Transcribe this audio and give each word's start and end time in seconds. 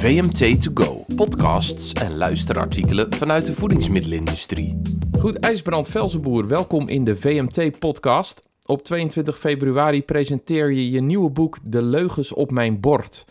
VMT 0.00 0.62
To 0.62 0.70
Go, 0.74 1.04
podcasts 1.16 1.92
en 1.92 2.16
luisterartikelen 2.16 3.14
vanuit 3.14 3.46
de 3.46 3.54
voedingsmiddelenindustrie. 3.54 4.82
Goed, 5.18 5.38
IJsbrand 5.38 5.88
Velzenboer, 5.88 6.46
welkom 6.46 6.88
in 6.88 7.04
de 7.04 7.16
VMT-podcast. 7.16 8.48
Op 8.64 8.82
22 8.82 9.38
februari 9.38 10.02
presenteer 10.02 10.72
je 10.72 10.90
je 10.90 11.00
nieuwe 11.00 11.30
boek 11.30 11.58
De 11.62 11.82
Leugens 11.82 12.32
op 12.32 12.50
mijn 12.50 12.80
bord. 12.80 13.24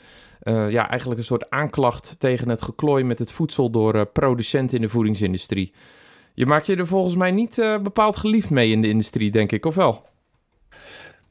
Uh, 0.44 0.71
ja, 0.71 0.90
eigenlijk 0.90 1.20
een 1.20 1.26
soort 1.26 1.50
aanklacht 1.50 2.15
tegen 2.19 2.50
het 2.50 2.62
geklooi 2.62 3.04
met 3.04 3.20
het 3.20 3.31
voedsel 3.31 3.70
door 3.70 3.96
uh, 3.96 4.01
producenten 4.13 4.76
in 4.76 4.81
de 4.81 4.90
voedingsindustrie. 4.90 5.74
Je 6.33 6.46
maakt 6.46 6.65
je 6.65 6.76
er 6.76 6.88
volgens 6.88 7.15
mij 7.15 7.31
niet 7.31 7.58
uh, 7.58 7.79
bepaald 7.79 8.17
geliefd 8.17 8.49
mee 8.49 8.72
in 8.72 8.81
de 8.81 8.90
industrie, 8.90 9.31
denk 9.31 9.51
ik, 9.51 9.65
of 9.65 9.76
wel? 9.76 10.08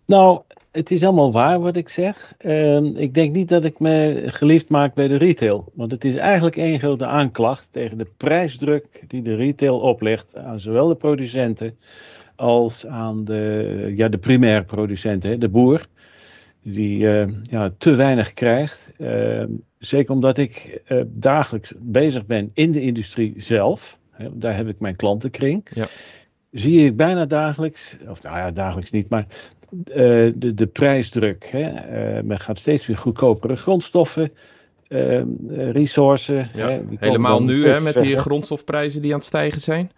Nou, 0.09 0.41
het 0.71 0.91
is 0.91 1.05
allemaal 1.05 1.33
waar 1.33 1.61
wat 1.61 1.77
ik 1.77 1.89
zeg. 1.89 2.35
Uh, 2.41 2.83
ik 2.83 3.15
denk 3.15 3.33
niet 3.33 3.49
dat 3.49 3.65
ik 3.65 3.79
me 3.79 4.23
geliefd 4.27 4.69
maak 4.69 4.95
bij 4.95 5.09
de 5.09 5.17
retail. 5.17 5.73
Want 5.75 5.91
het 5.91 6.05
is 6.05 6.15
eigenlijk 6.15 6.57
één 6.57 6.79
grote 6.79 7.07
aanklacht 7.07 7.69
tegen 7.71 7.99
de 7.99 8.07
prijsdruk 8.17 9.05
die 9.09 9.23
de 9.23 9.35
retail 9.35 9.79
oplegt 9.81 10.37
aan 10.37 10.61
zowel 10.61 10.89
de 10.89 10.95
producenten 10.95 11.79
als 12.37 12.87
aan 12.87 13.25
de, 13.25 13.93
ja, 13.97 14.09
de 14.09 14.19
primaire 14.19 14.65
producenten, 14.65 15.41
de 15.41 15.49
boer. 15.49 15.87
Die 16.63 16.99
uh, 16.99 17.29
ja, 17.43 17.73
te 17.79 17.95
weinig 17.95 18.33
krijgt. 18.33 18.93
Uh, 18.99 19.45
zeker 19.79 20.15
omdat 20.15 20.39
ik 20.39 20.83
uh, 20.89 21.03
dagelijks 21.07 21.73
bezig 21.79 22.27
ben 22.27 22.51
in 22.55 22.73
de 22.73 22.81
industrie 22.81 23.35
zelf. 23.37 23.99
Daar 24.33 24.57
heb 24.57 24.69
ik 24.69 24.81
mijn 24.81 24.97
klantenkring. 24.97 25.67
Ja. 25.75 25.87
Zie 26.51 26.87
ik 26.87 26.97
bijna 26.97 27.27
dagelijks, 27.27 27.97
of 28.09 28.23
nou 28.23 28.37
ja, 28.37 28.51
dagelijks 28.51 28.91
niet, 28.91 29.09
maar 29.09 29.27
uh, 29.73 30.33
de, 30.35 30.55
de 30.55 30.67
prijsdruk. 30.67 31.49
Hè? 31.51 31.69
Uh, 32.17 32.23
men 32.23 32.41
gaat 32.41 32.59
steeds 32.59 32.87
weer 32.87 32.97
goedkopere 32.97 33.57
grondstoffen, 33.57 34.33
uh, 34.89 35.23
resources. 35.71 36.47
Ja? 36.55 36.81
Helemaal 36.99 37.43
nu 37.43 37.67
hè, 37.67 37.81
met 37.81 37.97
die 37.97 38.17
grondstofprijzen 38.17 39.03
die 39.03 39.13
aan 39.13 39.19
het 39.19 39.27
stijgen 39.27 39.61
zijn. 39.61 39.91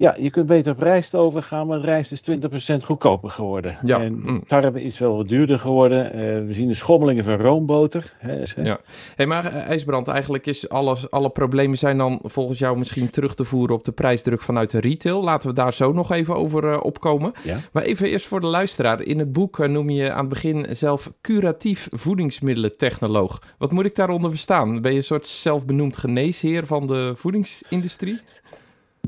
Ja, 0.00 0.16
je 0.18 0.30
kunt 0.30 0.46
beter 0.46 0.72
op 0.72 0.78
rijst 0.78 1.14
overgaan, 1.14 1.66
maar 1.66 1.80
rijst 1.80 2.12
is 2.12 2.22
20% 2.30 2.34
goedkoper 2.82 3.30
geworden. 3.30 3.78
Ja. 3.82 4.00
En 4.00 4.12
mm. 4.12 4.42
tarwe 4.46 4.82
is 4.82 4.98
wel 4.98 5.16
wat 5.16 5.28
duurder 5.28 5.58
geworden. 5.58 6.06
Uh, 6.06 6.46
we 6.46 6.52
zien 6.52 6.68
de 6.68 6.74
schommelingen 6.74 7.24
van 7.24 7.36
roomboter. 7.36 8.12
Hè, 8.18 8.44
ja. 8.56 8.80
Hey, 9.16 9.26
maar 9.26 9.44
uh, 9.44 9.56
IJsbrand, 9.56 10.08
eigenlijk 10.08 10.46
is 10.46 10.68
alles, 10.68 11.10
alle 11.10 11.30
problemen 11.30 11.78
zijn 11.78 11.98
dan 11.98 12.20
volgens 12.22 12.58
jou 12.58 12.78
misschien 12.78 13.10
terug 13.10 13.34
te 13.34 13.44
voeren 13.44 13.76
op 13.76 13.84
de 13.84 13.92
prijsdruk 13.92 14.42
vanuit 14.42 14.70
de 14.70 14.80
retail. 14.80 15.22
Laten 15.22 15.48
we 15.48 15.54
daar 15.54 15.72
zo 15.72 15.92
nog 15.92 16.12
even 16.12 16.36
over 16.36 16.64
uh, 16.64 16.78
opkomen. 16.82 17.32
Ja. 17.42 17.56
Maar 17.72 17.82
even 17.82 18.08
eerst 18.08 18.26
voor 18.26 18.40
de 18.40 18.46
luisteraar. 18.46 19.02
In 19.02 19.18
het 19.18 19.32
boek 19.32 19.58
noem 19.58 19.90
je 19.90 20.12
aan 20.12 20.18
het 20.20 20.28
begin 20.28 20.66
zelf 20.70 21.12
curatief 21.20 21.88
voedingsmiddelentechnoloog. 21.90 23.42
Wat 23.58 23.72
moet 23.72 23.86
ik 23.86 23.96
daaronder 23.96 24.30
verstaan? 24.30 24.80
Ben 24.80 24.90
je 24.90 24.96
een 24.96 25.04
soort 25.04 25.26
zelfbenoemd 25.26 25.96
geneesheer 25.96 26.66
van 26.66 26.86
de 26.86 27.12
voedingsindustrie? 27.16 28.20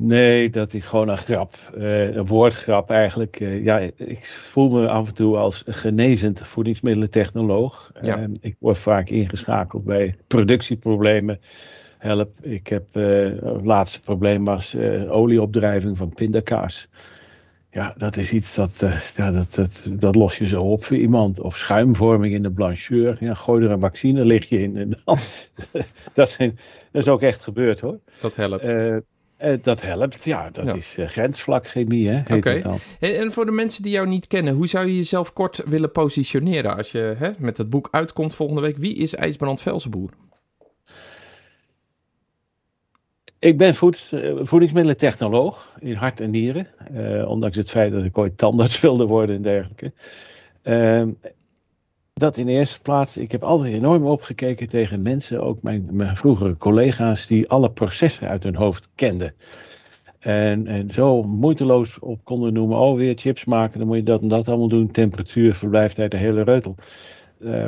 Nee, 0.01 0.51
dat 0.51 0.75
is 0.75 0.87
gewoon 0.87 1.09
een 1.09 1.17
grap. 1.17 1.55
Uh, 1.77 2.15
een 2.15 2.27
woordgrap 2.27 2.91
eigenlijk. 2.91 3.41
Uh, 3.41 3.65
ja, 3.65 3.79
ik 3.97 4.27
voel 4.27 4.71
me 4.71 4.89
af 4.89 5.09
en 5.09 5.15
toe 5.15 5.37
als 5.37 5.63
genezend 5.67 6.47
voedingsmiddelentechnoloog. 6.47 7.93
Ja. 8.01 8.19
Uh, 8.19 8.25
ik 8.41 8.57
word 8.59 8.79
vaak 8.79 9.09
ingeschakeld 9.09 9.85
bij 9.85 10.15
productieproblemen. 10.27 11.41
Help, 11.99 12.31
ik 12.41 12.67
heb, 12.67 12.95
het 12.95 13.65
laatste 13.65 14.01
probleem 14.01 14.45
was 14.45 14.77
olieopdrijving 15.09 15.97
van 15.97 16.09
pindakaas. 16.09 16.89
Ja, 17.71 17.95
dat 17.97 18.17
is 18.17 18.33
iets 18.33 18.55
dat, 18.55 18.85
ja, 19.17 19.31
dat, 19.31 19.55
dat, 19.55 19.89
dat 19.91 20.15
los 20.15 20.39
je 20.39 20.47
zo 20.47 20.63
op 20.63 20.85
voor 20.85 20.97
iemand. 20.97 21.41
Of 21.41 21.57
schuimvorming 21.57 22.35
in 22.35 22.43
de 22.43 22.51
blancheur. 22.51 23.17
Ja, 23.21 23.35
gooi 23.35 23.65
er 23.65 23.71
een 23.71 23.81
vaccine, 23.81 24.25
lig 24.25 24.49
je 24.49 24.63
in. 24.63 24.97
Dat, 26.15 26.31
zijn, 26.31 26.59
dat 26.91 27.03
is 27.03 27.09
ook 27.09 27.23
echt 27.23 27.45
gebeurd 27.45 27.81
hoor. 27.81 27.99
Dat 28.21 28.37
helpt. 28.37 28.65
Uh, 29.45 29.55
dat 29.63 29.83
helpt, 29.83 30.25
ja. 30.25 30.51
Dat 30.51 30.65
ja. 30.65 30.75
is 30.75 30.97
uh, 30.99 31.07
grensvlakchemie, 31.07 32.09
hè, 32.09 32.15
heet 32.15 32.37
okay. 32.37 32.55
het 32.55 32.63
dan. 32.63 32.79
En, 33.01 33.19
en, 33.19 33.33
voor 33.33 33.45
de 33.45 33.53
mensen 33.53 33.83
die 33.83 33.93
jou 33.93 34.09
niet 34.09 34.27
kennen, 34.27 34.55
hoe 34.55 34.67
zou 34.67 34.87
je 34.87 34.97
jezelf 34.97 35.33
kort 35.33 35.63
willen 35.67 35.93
positioneren 35.93 36.77
als 36.77 36.93
je 36.93 37.15
hè, 37.19 37.31
met 37.39 37.57
het 37.57 37.71
boek 37.71 37.89
uitkomt 37.91 38.35
volgende 38.35 38.61
week? 38.61 38.77
Wie 38.77 38.95
is 38.95 39.15
IJsbrand 39.15 39.63
Velsenboer? 39.63 40.11
Ik 43.39 43.59
ben 43.59 43.75
voed, 43.75 44.13
voedingsmiddelentechnoloog 44.39 45.75
in 45.79 45.95
hart 45.95 46.21
en 46.21 46.31
nieren. 46.31 46.67
Uh, 46.93 47.29
ondanks 47.29 47.57
het 47.57 47.71
feit 47.71 47.93
dat 47.93 48.05
ik 48.05 48.19
ooit 48.19 48.39
tandarts 48.39 48.81
wilde 48.87 49.07
worden 49.07 49.37
en 49.37 49.43
dergelijke. 49.43 49.93
Ehm, 50.63 51.11
dat 52.23 52.37
in 52.37 52.49
eerste 52.49 52.81
plaats. 52.81 53.17
Ik 53.17 53.33
heb 53.33 53.43
altijd 53.43 53.75
enorm 53.75 54.05
opgekeken 54.05 54.69
tegen 54.69 55.03
mensen, 55.03 55.43
ook 55.43 55.63
mijn, 55.63 55.89
mijn 55.91 56.17
vroegere 56.17 56.57
collega's, 56.57 57.27
die 57.27 57.49
alle 57.49 57.71
processen 57.71 58.29
uit 58.29 58.43
hun 58.43 58.55
hoofd 58.55 58.89
kenden. 58.95 59.35
En, 60.19 60.67
en 60.67 60.91
zo 60.91 61.23
moeiteloos 61.23 61.99
op 61.99 62.25
konden 62.25 62.53
noemen, 62.53 62.79
oh 62.79 62.97
weer 62.97 63.15
chips 63.17 63.45
maken, 63.45 63.79
dan 63.79 63.89
moet 63.89 63.97
je 63.97 64.03
dat 64.03 64.23
en 64.23 64.29
dat 64.29 64.49
allemaal 64.49 64.69
doen, 64.69 64.91
temperatuur, 64.91 65.55
verblijftijd, 65.55 66.11
de 66.11 66.17
hele 66.17 66.43
reutel. 66.43 66.75
Uh, 67.41 67.67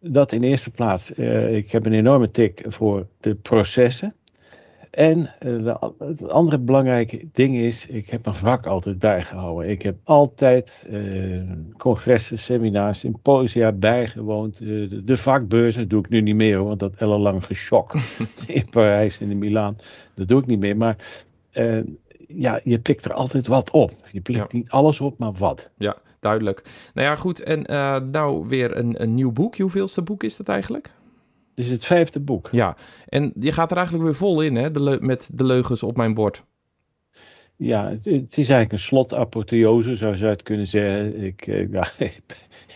dat 0.00 0.32
in 0.32 0.42
eerste 0.42 0.70
plaats. 0.70 1.18
Uh, 1.18 1.56
ik 1.56 1.72
heb 1.72 1.86
een 1.86 1.92
enorme 1.92 2.30
tik 2.30 2.64
voor 2.68 3.06
de 3.20 3.34
processen. 3.34 4.14
En 4.94 5.30
uh, 5.46 5.74
het 5.98 6.28
andere 6.28 6.58
belangrijke 6.58 7.28
ding 7.32 7.56
is, 7.56 7.86
ik 7.86 8.10
heb 8.10 8.24
mijn 8.24 8.36
vak 8.36 8.66
altijd 8.66 8.98
bijgehouden. 8.98 9.70
Ik 9.70 9.82
heb 9.82 9.96
altijd 10.04 10.86
uh, 10.90 11.42
congressen, 11.76 12.38
seminars, 12.38 12.98
symposia 12.98 13.72
bijgewoond. 13.72 14.60
Uh, 14.60 14.90
de, 14.90 15.04
de, 15.04 15.16
vakbeurzen 15.16 15.88
doe 15.88 16.00
ik 16.00 16.08
nu 16.08 16.20
niet 16.20 16.34
meer, 16.34 16.64
want 16.64 16.78
dat 16.78 16.94
ellenlang 16.94 17.44
geschok 17.44 17.94
in 18.46 18.68
Parijs 18.70 19.20
en 19.20 19.30
in 19.30 19.38
Milaan, 19.38 19.76
dat 20.14 20.28
doe 20.28 20.40
ik 20.40 20.46
niet 20.46 20.60
meer. 20.60 20.76
Maar 20.76 20.96
ja, 22.28 22.60
je 22.64 22.78
pikt 22.78 23.04
er 23.04 23.12
altijd 23.12 23.46
wat 23.46 23.70
op. 23.70 23.92
Je 24.12 24.20
pikt 24.20 24.38
ja. 24.38 24.46
niet 24.50 24.70
alles 24.70 25.00
op, 25.00 25.18
maar 25.18 25.32
wat. 25.32 25.70
Ja, 25.78 25.96
duidelijk. 26.20 26.62
Nou 26.94 27.08
ja, 27.08 27.14
goed. 27.14 27.42
En 27.42 27.62
nou 28.10 28.48
weer 28.48 28.76
een, 28.76 29.02
een 29.02 29.14
nieuw 29.14 29.32
boek. 29.32 29.58
Hoeveelste 29.58 30.02
boek 30.02 30.22
is 30.22 30.36
dat 30.36 30.48
eigenlijk? 30.48 30.92
Dit 31.54 31.64
is 31.64 31.70
het 31.70 31.84
vijfde 31.84 32.20
boek. 32.20 32.48
Ja, 32.52 32.76
en 33.08 33.32
je 33.40 33.52
gaat 33.52 33.70
er 33.70 33.76
eigenlijk 33.76 34.06
weer 34.06 34.16
vol 34.16 34.40
in, 34.40 34.56
hè, 34.56 34.70
de 34.70 34.98
met 35.00 35.30
de 35.32 35.44
leugens 35.44 35.82
op 35.82 35.96
mijn 35.96 36.14
bord. 36.14 36.44
Ja, 37.56 37.88
het, 37.88 38.04
het 38.04 38.38
is 38.38 38.48
eigenlijk 38.48 38.72
een 38.72 38.78
slotapotheose, 38.78 39.96
zou 39.96 40.16
je 40.16 40.24
het 40.24 40.42
kunnen 40.42 40.66
zeggen. 40.66 41.22
Ik, 41.22 41.46
eh, 41.46 41.72
ja, 41.72 41.86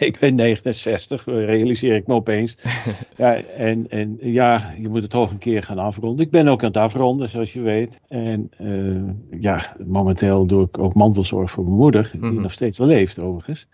ik 0.06 0.16
ben 0.20 0.34
69, 0.34 1.24
realiseer 1.24 1.96
ik 1.96 2.06
me 2.06 2.14
opeens. 2.14 2.56
ja, 3.16 3.42
en, 3.42 3.88
en 3.88 4.18
ja, 4.20 4.74
je 4.80 4.88
moet 4.88 5.02
het 5.02 5.10
toch 5.10 5.30
een 5.30 5.38
keer 5.38 5.62
gaan 5.62 5.78
afronden. 5.78 6.24
Ik 6.24 6.30
ben 6.30 6.48
ook 6.48 6.60
aan 6.60 6.68
het 6.68 6.76
afronden, 6.76 7.28
zoals 7.28 7.52
je 7.52 7.60
weet. 7.60 8.00
En 8.08 8.50
uh, 8.60 9.40
ja, 9.40 9.76
momenteel 9.86 10.46
doe 10.46 10.64
ik 10.64 10.78
ook 10.78 10.94
mantelzorg 10.94 11.50
voor 11.50 11.64
mijn 11.64 11.76
moeder, 11.76 12.08
die 12.12 12.20
mm 12.20 12.30
-hmm. 12.30 12.42
nog 12.42 12.52
steeds 12.52 12.78
wel 12.78 12.86
leeft 12.86 13.18
overigens. 13.18 13.68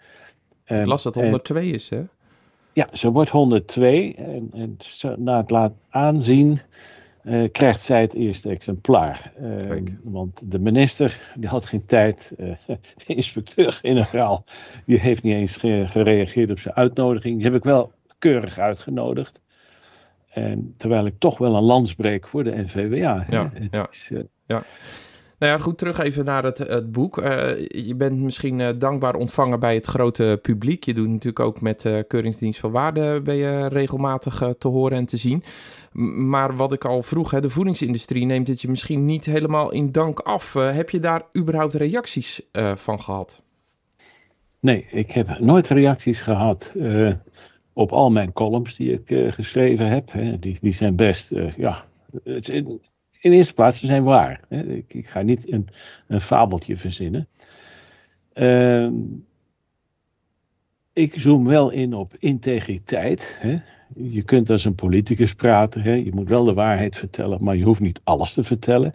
En, 0.64 0.80
ik 0.80 0.86
las 0.86 1.02
dat 1.02 1.14
102 1.14 1.60
en, 1.60 1.74
is, 1.74 1.88
hè? 1.88 2.02
Ja, 2.74 2.88
ze 2.92 3.10
wordt 3.10 3.30
102 3.30 4.14
en, 4.14 4.50
en 4.52 4.76
na 5.16 5.36
het 5.36 5.50
laten 5.50 5.78
aanzien 5.88 6.60
uh, 7.24 7.48
krijgt 7.52 7.82
zij 7.82 8.00
het 8.00 8.14
eerste 8.14 8.48
exemplaar. 8.48 9.32
Uh, 9.40 9.82
want 10.02 10.50
de 10.50 10.58
minister 10.58 11.20
die 11.36 11.48
had 11.48 11.66
geen 11.66 11.84
tijd. 11.84 12.34
Uh, 12.38 12.54
de 13.06 13.14
inspecteur-generaal 13.14 14.44
die 14.86 15.00
heeft 15.00 15.22
niet 15.22 15.34
eens 15.34 15.56
gereageerd 15.90 16.50
op 16.50 16.58
zijn 16.58 16.74
uitnodiging. 16.74 17.36
Die 17.36 17.44
heb 17.44 17.54
ik 17.54 17.62
wel 17.62 17.92
keurig 18.18 18.58
uitgenodigd. 18.58 19.40
En 20.30 20.74
terwijl 20.76 21.06
ik 21.06 21.14
toch 21.18 21.38
wel 21.38 21.56
een 21.56 21.62
landsbreek 21.62 22.28
voor 22.28 22.44
de 22.44 22.56
NVWA. 22.56 23.24
Ja, 23.30 23.52
ja, 23.70 23.86
is, 23.90 24.10
ja. 24.46 24.62
Nou 25.38 25.52
ja, 25.52 25.58
goed, 25.58 25.78
terug 25.78 25.98
even 25.98 26.24
naar 26.24 26.44
het, 26.44 26.58
het 26.58 26.92
boek. 26.92 27.18
Uh, 27.18 27.66
je 27.68 27.94
bent 27.94 28.22
misschien 28.22 28.58
uh, 28.58 28.68
dankbaar 28.78 29.14
ontvangen 29.14 29.60
bij 29.60 29.74
het 29.74 29.86
grote 29.86 30.38
publiek. 30.42 30.84
Je 30.84 30.94
doet 30.94 31.08
natuurlijk 31.08 31.40
ook 31.40 31.60
met 31.60 31.84
uh, 31.84 31.98
Keuringsdienst 32.08 32.60
van 32.60 32.70
Waarde 32.70 33.20
ben 33.24 33.34
je 33.34 33.68
regelmatig 33.68 34.42
te 34.58 34.68
horen 34.68 34.98
en 34.98 35.04
te 35.04 35.16
zien. 35.16 35.42
Maar 36.26 36.56
wat 36.56 36.72
ik 36.72 36.84
al 36.84 37.02
vroeg, 37.02 37.30
hè, 37.30 37.40
de 37.40 37.50
voedingsindustrie 37.50 38.26
neemt 38.26 38.46
dit 38.46 38.60
je 38.60 38.68
misschien 38.68 39.04
niet 39.04 39.24
helemaal 39.24 39.72
in 39.72 39.92
dank 39.92 40.20
af. 40.20 40.52
heb 40.52 40.90
je 40.90 41.00
daar 41.00 41.22
überhaupt 41.38 41.74
reacties 41.74 42.40
van 42.74 43.00
gehad? 43.00 43.42
Nee, 44.60 44.86
ik 44.90 45.10
heb 45.10 45.38
nooit 45.38 45.68
reacties 45.68 46.20
gehad 46.20 46.72
op 47.72 47.92
al 47.92 48.10
mijn 48.10 48.32
columns 48.32 48.76
die 48.76 48.92
ik 49.02 49.34
geschreven 49.34 49.88
heb. 49.88 50.12
Hè. 50.12 50.38
Die, 50.38 50.58
die 50.60 50.74
zijn 50.74 50.96
best, 50.96 51.34
ja... 51.56 51.84
Het, 52.24 52.64
in 53.24 53.32
eerste 53.32 53.54
plaats, 53.54 53.78
ze 53.78 53.86
zijn 53.86 54.04
waar. 54.04 54.40
Hè. 54.48 54.62
Ik, 54.62 54.94
ik, 54.94 55.06
ga 55.06 55.22
niet 55.22 55.52
een, 55.52 55.68
een 56.08 56.20
fabeltje 56.20 56.76
verzinnen. 56.76 57.28
Uh, 58.34 58.88
ik 60.92 61.14
zoom 61.16 61.44
wel 61.44 61.70
in 61.70 61.94
op 61.94 62.12
integriteit. 62.18 63.38
Hè. 63.40 63.58
Je 63.94 64.22
kunt 64.22 64.50
als 64.50 64.64
een 64.64 64.74
politicus 64.74 65.34
praten. 65.34 65.82
Hè. 65.82 65.92
Je 65.92 66.10
moet 66.14 66.28
wel 66.28 66.44
de 66.44 66.54
waarheid 66.54 66.96
vertellen, 66.96 67.44
maar 67.44 67.56
je 67.56 67.64
hoeft 67.64 67.80
niet 67.80 68.00
alles 68.04 68.34
te 68.34 68.44
vertellen. 68.44 68.94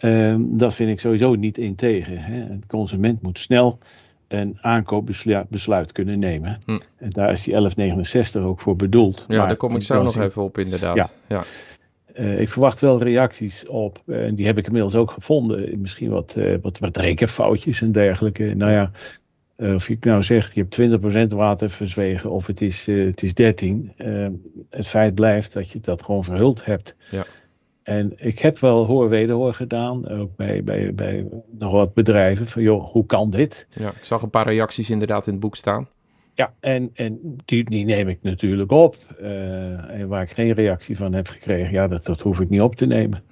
Uh, 0.00 0.36
dat 0.62 0.74
vind 0.74 0.90
ik 0.90 1.00
sowieso 1.00 1.34
niet 1.34 1.58
integer. 1.58 2.26
Hè. 2.26 2.40
Een 2.40 2.66
consument 2.66 3.22
moet 3.22 3.38
snel 3.38 3.78
een 4.28 4.58
aankoopbesluit 4.60 5.92
kunnen 5.92 6.18
nemen. 6.18 6.60
Hm. 6.64 6.78
En 6.96 7.10
daar 7.10 7.32
is 7.32 7.42
die 7.42 7.52
1169 7.52 8.42
ook 8.42 8.60
voor 8.60 8.76
bedoeld. 8.76 9.24
Ja, 9.28 9.38
Maar 9.38 9.48
daar 9.48 9.56
kom 9.56 9.76
ik 9.76 9.82
zo 9.82 10.02
nog 10.02 10.18
even 10.18 10.42
op, 10.42 10.58
inderdaad. 10.58 10.96
Ja. 10.96 11.10
ja. 11.28 11.44
Eh, 12.18 12.40
ik 12.40 12.48
verwacht 12.48 12.80
wel 12.80 13.02
reacties 13.02 13.66
op, 13.66 14.02
eh, 14.06 14.24
en 14.24 14.34
die 14.34 14.46
heb 14.46 14.58
ik 14.58 14.66
inmiddels 14.66 14.94
ook 14.94 15.10
gevonden. 15.10 15.80
Misschien 15.80 16.10
wat, 16.10 16.34
eh, 16.36 16.54
wat, 16.62 16.78
wat 16.78 16.96
rekenfoutjes 16.96 17.80
en 17.80 17.92
dergelijke. 17.92 18.54
Nou 18.54 18.72
ja, 18.72 18.90
of 19.74 19.88
je 19.88 19.96
nou 20.00 20.22
zegt, 20.22 20.54
je 20.54 20.60
hebt 20.60 20.70
20% 20.72 21.32
water 21.32 21.70
verzwegen 21.70 22.30
of 22.30 22.46
het 22.46 22.60
is, 22.60 22.86
het 22.86 23.22
is 23.22 23.34
13. 23.34 23.92
eh, 23.96 24.26
het 24.70 24.86
feit 24.86 25.14
blijft 25.14 25.52
dat 25.52 25.70
je 25.70 25.80
dat 25.80 26.02
gewoon 26.02 26.24
verhuld 26.24 26.64
hebt. 26.64 26.96
Ja. 27.10 27.24
En 27.82 28.12
ik 28.16 28.38
heb 28.38 28.58
wel 28.58 28.86
hoor-wederhoor 28.86 29.54
gedaan, 29.54 30.08
ook 30.08 30.36
bij, 30.36 30.64
bij, 30.64 30.94
bij 30.94 31.26
nog 31.58 31.72
wat 31.72 31.94
bedrijven. 31.94 32.46
Van 32.46 32.62
joh, 32.62 32.90
hoe 32.90 33.06
kan 33.06 33.30
dit? 33.30 33.66
Ja, 33.70 33.88
ik 33.88 34.04
zag 34.04 34.22
een 34.22 34.30
paar 34.30 34.46
reacties 34.46 34.90
inderdaad 34.90 35.26
in 35.26 35.32
het 35.32 35.42
boek 35.42 35.56
staan. 35.56 35.88
Ja, 36.38 36.54
en, 36.60 36.90
en 36.94 37.36
die, 37.44 37.64
die 37.64 37.84
neem 37.84 38.08
ik 38.08 38.18
natuurlijk 38.22 38.70
op. 38.72 38.96
Eh, 39.20 39.90
en 40.00 40.08
waar 40.08 40.22
ik 40.22 40.30
geen 40.30 40.52
reactie 40.52 40.96
van 40.96 41.12
heb 41.12 41.28
gekregen, 41.28 41.72
ja, 41.72 41.88
dat, 41.88 42.04
dat 42.04 42.20
hoef 42.20 42.40
ik 42.40 42.48
niet 42.48 42.60
op 42.60 42.74
te 42.76 42.86
nemen. 42.86 43.22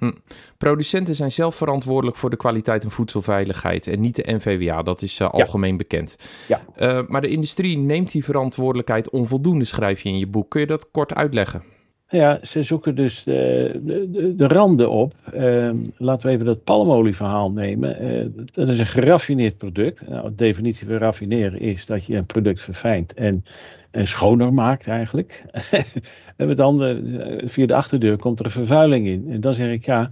Producenten 0.57 1.15
zijn 1.15 1.31
zelf 1.31 1.55
verantwoordelijk 1.55 2.17
voor 2.17 2.29
de 2.29 2.35
kwaliteit 2.37 2.83
en 2.83 2.91
voedselveiligheid 2.91 3.87
en 3.87 3.99
niet 3.99 4.15
de 4.15 4.33
NVWA. 4.33 4.81
Dat 4.83 5.01
is 5.01 5.19
eh, 5.19 5.27
Ja. 5.31 5.39
algemeen 5.39 5.77
bekend. 5.77 6.15
Ja. 6.47 6.61
Eh, 6.75 7.01
maar 7.07 7.21
de 7.21 7.27
industrie 7.29 7.77
neemt 7.77 8.11
die 8.11 8.23
verantwoordelijkheid 8.23 9.09
onvoldoende, 9.09 9.65
schrijf 9.65 10.01
je 10.01 10.09
in 10.09 10.19
je 10.19 10.27
boek. 10.27 10.49
Kun 10.49 10.61
je 10.61 10.67
dat 10.67 10.91
kort 10.91 11.15
uitleggen? 11.15 11.63
Ja, 12.09 12.39
ze 12.43 12.63
zoeken 12.63 12.95
dus 12.95 13.23
de, 13.23 13.79
de, 13.83 14.11
de, 14.11 14.35
de 14.35 14.47
randen 14.47 14.89
op. 14.89 15.13
Ehm, 15.33 15.77
laten 15.97 16.27
we 16.27 16.33
even 16.33 16.45
dat 16.45 16.63
palmolieverhaal 16.63 17.51
nemen. 17.51 17.99
Eh, 17.99 18.25
dat 18.51 18.69
is 18.69 18.79
een 18.79 18.85
geraffineerd 18.85 19.57
product. 19.57 20.07
Nou, 20.07 20.29
de 20.29 20.35
definitie 20.35 20.87
van 20.87 20.97
raffineren 20.97 21.59
is 21.59 21.85
dat 21.85 22.05
je 22.05 22.15
een 22.15 22.25
product 22.25 22.61
verfijnt 22.61 23.13
en, 23.13 23.43
en 23.91 24.07
schoner 24.07 24.53
maakt 24.53 24.87
eigenlijk. 24.87 25.43
en 26.37 26.47
met 26.47 26.59
andere, 26.59 27.41
via 27.45 27.65
de 27.65 27.75
achterdeur 27.75 28.17
komt 28.17 28.39
er 28.39 28.45
een 28.45 28.51
vervuiling 28.51 29.07
in. 29.07 29.25
En 29.29 29.41
dan 29.41 29.53
zeg 29.53 29.71
ik 29.71 29.85
ja, 29.85 30.11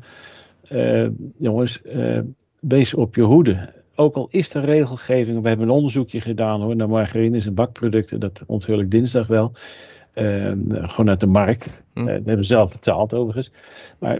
eh, 0.67 1.07
jongens, 1.37 1.81
eh, 1.81 2.19
wees 2.59 2.93
op 2.93 3.15
je 3.15 3.21
hoede. 3.21 3.73
Ook 3.95 4.15
al 4.15 4.27
is 4.31 4.53
er 4.53 4.65
regelgeving, 4.65 5.41
we 5.41 5.47
hebben 5.47 5.67
een 5.67 5.73
onderzoekje 5.73 6.21
gedaan 6.21 6.61
hoor, 6.61 6.75
naar 6.75 6.89
margarines 6.89 7.45
en 7.45 7.53
bakproducten, 7.53 8.19
dat 8.19 8.43
onthul 8.47 8.79
ik 8.79 8.91
dinsdag 8.91 9.27
wel. 9.27 9.51
Eh, 10.15 10.51
gewoon 10.69 11.09
uit 11.09 11.19
de 11.19 11.27
markt. 11.27 11.83
Hm. 11.93 11.99
Eh, 11.99 12.05
dat 12.05 12.15
hebben 12.15 12.35
we 12.35 12.43
zelf 12.43 12.71
betaald 12.71 13.13
overigens. 13.13 13.51
Maar, 13.99 14.19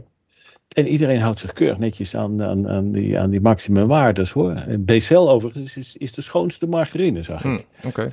en 0.67 0.87
iedereen 0.87 1.19
houdt 1.19 1.39
zich 1.39 1.53
keurig 1.53 1.77
netjes 1.77 2.15
aan, 2.15 2.43
aan, 2.43 2.67
aan, 2.69 2.91
die, 2.91 3.19
aan 3.19 3.29
die 3.29 3.41
maximumwaardes 3.41 4.31
hoor. 4.31 4.51
En 4.51 4.85
BCL 4.85 5.15
overigens 5.29 5.77
is, 5.77 5.95
is 5.95 6.13
de 6.13 6.21
schoonste 6.21 6.67
margarine, 6.67 7.21
zag 7.21 7.43
ik. 7.43 7.65
Hm, 7.81 7.87
Oké. 7.87 8.11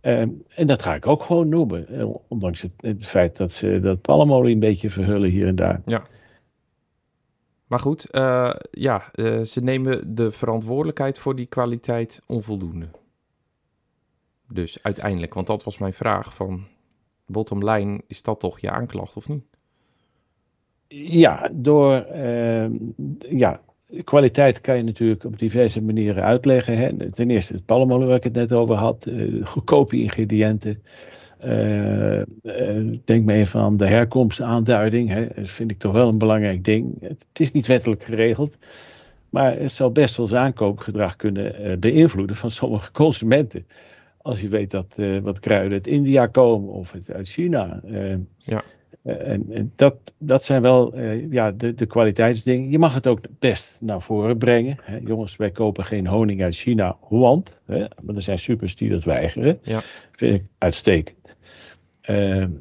Ehm, 0.00 0.28
en 0.54 0.66
dat 0.66 0.82
ga 0.82 0.94
ik 0.94 1.06
ook 1.06 1.22
gewoon 1.22 1.48
noemen. 1.48 1.88
eh, 1.88 2.14
Ondanks 2.28 2.62
het, 2.62 2.72
het 2.76 3.06
feit 3.06 3.36
dat 3.36 3.52
ze 3.52 3.80
dat 3.80 4.00
palmolie 4.00 4.54
een 4.54 4.60
beetje 4.60 4.90
verhullen 4.90 5.30
hier 5.30 5.46
en 5.46 5.54
daar. 5.56 5.82
Maar 7.66 7.78
goed, 7.80 8.10
eh, 8.10 8.54
ja, 8.70 9.10
ze 9.44 9.60
nemen 9.62 10.14
de 10.14 10.32
verantwoordelijkheid 10.32 11.18
voor 11.18 11.36
die 11.36 11.46
kwaliteit 11.46 12.22
onvoldoende. 12.26 12.88
Dus 14.52 14.82
uiteindelijk, 14.82 15.34
want 15.34 15.46
dat 15.46 15.64
was 15.64 15.78
mijn 15.78 15.94
vraag 15.94 16.34
van 16.34 16.66
bottom 17.28 17.70
line, 17.70 18.00
is 18.06 18.22
dat 18.22 18.40
toch 18.40 18.60
je 18.60 18.70
aanklacht 18.70 19.16
of 19.16 19.28
niet? 19.28 19.44
Ja, 20.88 21.50
door 21.52 21.94
ehm, 21.94 22.72
ja, 23.28 23.60
kwaliteit 24.04 24.60
kan 24.60 24.76
je 24.76 24.82
natuurlijk 24.82 25.24
op 25.24 25.38
diverse 25.38 25.82
manieren 25.82 26.22
uitleggen. 26.22 26.78
Hè. 26.78 27.10
Ten 27.10 27.30
eerste 27.30 27.52
het 27.52 27.64
palmolie 27.64 28.06
waar 28.06 28.16
ik 28.16 28.24
het 28.24 28.34
net 28.34 28.52
over 28.52 28.74
had, 28.74 29.06
eh, 29.06 29.46
goedkope 29.46 29.96
ingrediënten. 29.96 30.82
Eh, 31.38 32.20
eh, 32.20 32.26
denk 33.04 33.24
maar 33.24 33.34
even 33.34 33.60
aan 33.60 33.76
de 33.76 33.86
herkomstaanduiding. 33.86 35.08
Hè. 35.08 35.26
Dat 35.34 35.48
vind 35.48 35.70
ik 35.70 35.78
toch 35.78 35.92
wel 35.92 36.08
een 36.08 36.18
belangrijk 36.18 36.64
ding. 36.64 36.94
Het 37.00 37.26
is 37.32 37.52
niet 37.52 37.66
wettelijk 37.66 38.02
geregeld, 38.02 38.58
maar 39.30 39.58
het 39.58 39.72
zou 39.72 39.92
best 39.92 40.16
wel 40.16 40.26
zijn 40.26 40.42
aankoopgedrag 40.42 41.16
kunnen 41.16 41.80
beïnvloeden 41.80 42.36
van 42.36 42.50
sommige 42.50 42.92
consumenten. 42.92 43.66
Als 44.28 44.40
je 44.40 44.48
weet 44.48 44.70
dat 44.70 44.94
eh, 44.96 45.18
wat 45.18 45.38
kruiden 45.38 45.72
uit 45.72 45.86
India 45.86 46.26
komen 46.26 46.72
of 46.72 46.92
het 46.92 47.10
uit 47.12 47.28
China. 47.28 47.80
eh, 47.84 48.14
Ja. 48.36 48.62
eh, 49.02 49.30
En, 49.32 49.46
en 49.50 49.72
dat, 49.76 49.94
dat 50.18 50.44
zijn 50.44 50.62
wel 50.62 50.98
ja, 51.30 51.52
de, 51.52 51.74
de 51.74 51.86
kwaliteitsdingen. 51.86 52.70
Je 52.70 52.78
mag 52.78 52.94
het 52.94 53.06
ook 53.06 53.20
best 53.38 53.78
naar 53.80 54.00
voren 54.02 54.38
brengen. 54.38 54.76
Hè. 54.82 54.98
Jongens, 55.04 55.36
wij 55.36 55.50
kopen 55.50 55.84
geen 55.84 56.06
honing 56.06 56.42
uit 56.42 56.56
China, 56.56 56.96
want. 57.08 57.58
Hè, 57.66 57.78
maar 58.02 58.14
er 58.14 58.22
zijn 58.22 58.38
supers 58.38 58.76
die 58.76 58.90
dat 58.90 59.04
weigeren. 59.04 59.58
Ja. 59.62 59.80
Vind 60.12 60.34
ik 60.34 60.44
uitstekend. 60.58 61.16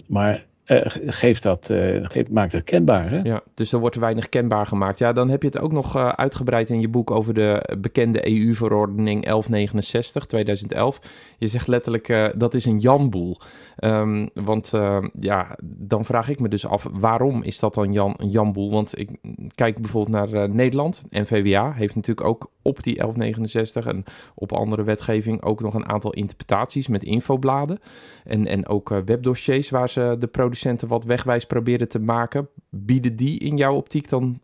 Maar 0.07 0.45
eh, 0.67 0.81
geef 1.05 1.39
dat, 1.39 1.69
eh, 1.69 1.77
geef, 2.01 2.29
maak 2.31 2.51
dat 2.51 2.63
kenbaar. 2.63 3.09
Hè? 3.09 3.19
Ja, 3.21 3.41
dus 3.53 3.73
er 3.73 3.79
wordt 3.79 3.95
weinig 3.95 4.29
kenbaar 4.29 4.65
gemaakt. 4.65 4.99
Ja, 4.99 5.13
dan 5.13 5.29
heb 5.29 5.41
je 5.41 5.47
het 5.47 5.59
ook 5.59 5.71
nog 5.71 5.95
eh, 5.95 6.07
uitgebreid 6.07 6.69
in 6.69 6.79
je 6.79 6.87
boek 6.87 7.11
over 7.11 7.33
de 7.33 7.75
bekende 7.79 8.31
EU-verordening 8.31 9.23
1169 9.23 10.25
2011. 10.25 10.99
Je 11.37 11.47
zegt 11.47 11.67
letterlijk 11.67 12.33
dat 12.37 12.53
is 12.53 12.65
een 12.65 12.79
janboel. 12.79 13.37
Ehm, 13.75 14.27
want 14.33 14.71
ja, 15.19 15.57
dan 15.63 16.05
vraag 16.05 16.29
ik 16.29 16.39
me 16.39 16.47
dus 16.47 16.67
af, 16.67 16.87
waarom 16.91 17.43
is 17.43 17.59
dat 17.59 17.73
dan 17.73 17.93
Jan, 17.93 18.13
een 18.17 18.29
janboel? 18.29 18.71
Want 18.71 18.99
ik 18.99 19.09
kijk 19.55 19.81
bijvoorbeeld 19.81 20.31
naar 20.31 20.49
Nederland. 20.49 21.03
NVWA 21.09 21.71
heeft 21.73 21.95
natuurlijk 21.95 22.27
ook 22.27 22.51
op 22.61 22.83
die 22.83 22.95
1169 22.95 23.85
en 23.85 24.03
op 24.35 24.53
andere 24.53 24.83
wetgeving 24.83 25.41
ook 25.41 25.61
nog 25.61 25.73
een 25.73 25.89
aantal 25.89 26.13
interpretaties 26.13 26.87
met 26.87 27.03
infobladen. 27.03 27.79
En, 28.23 28.47
en 28.47 28.67
ook 28.67 28.89
webdossiers 29.05 29.69
waar 29.69 29.89
ze 29.89 30.15
de 30.19 30.27
producenten 30.27 30.56
wat 30.87 31.03
wegwijs 31.03 31.45
proberen 31.45 31.87
te 31.87 31.99
maken. 31.99 32.49
Bieden 32.69 33.15
die 33.15 33.39
in 33.39 33.57
jouw 33.57 33.75
optiek 33.75 34.09
dan 34.09 34.39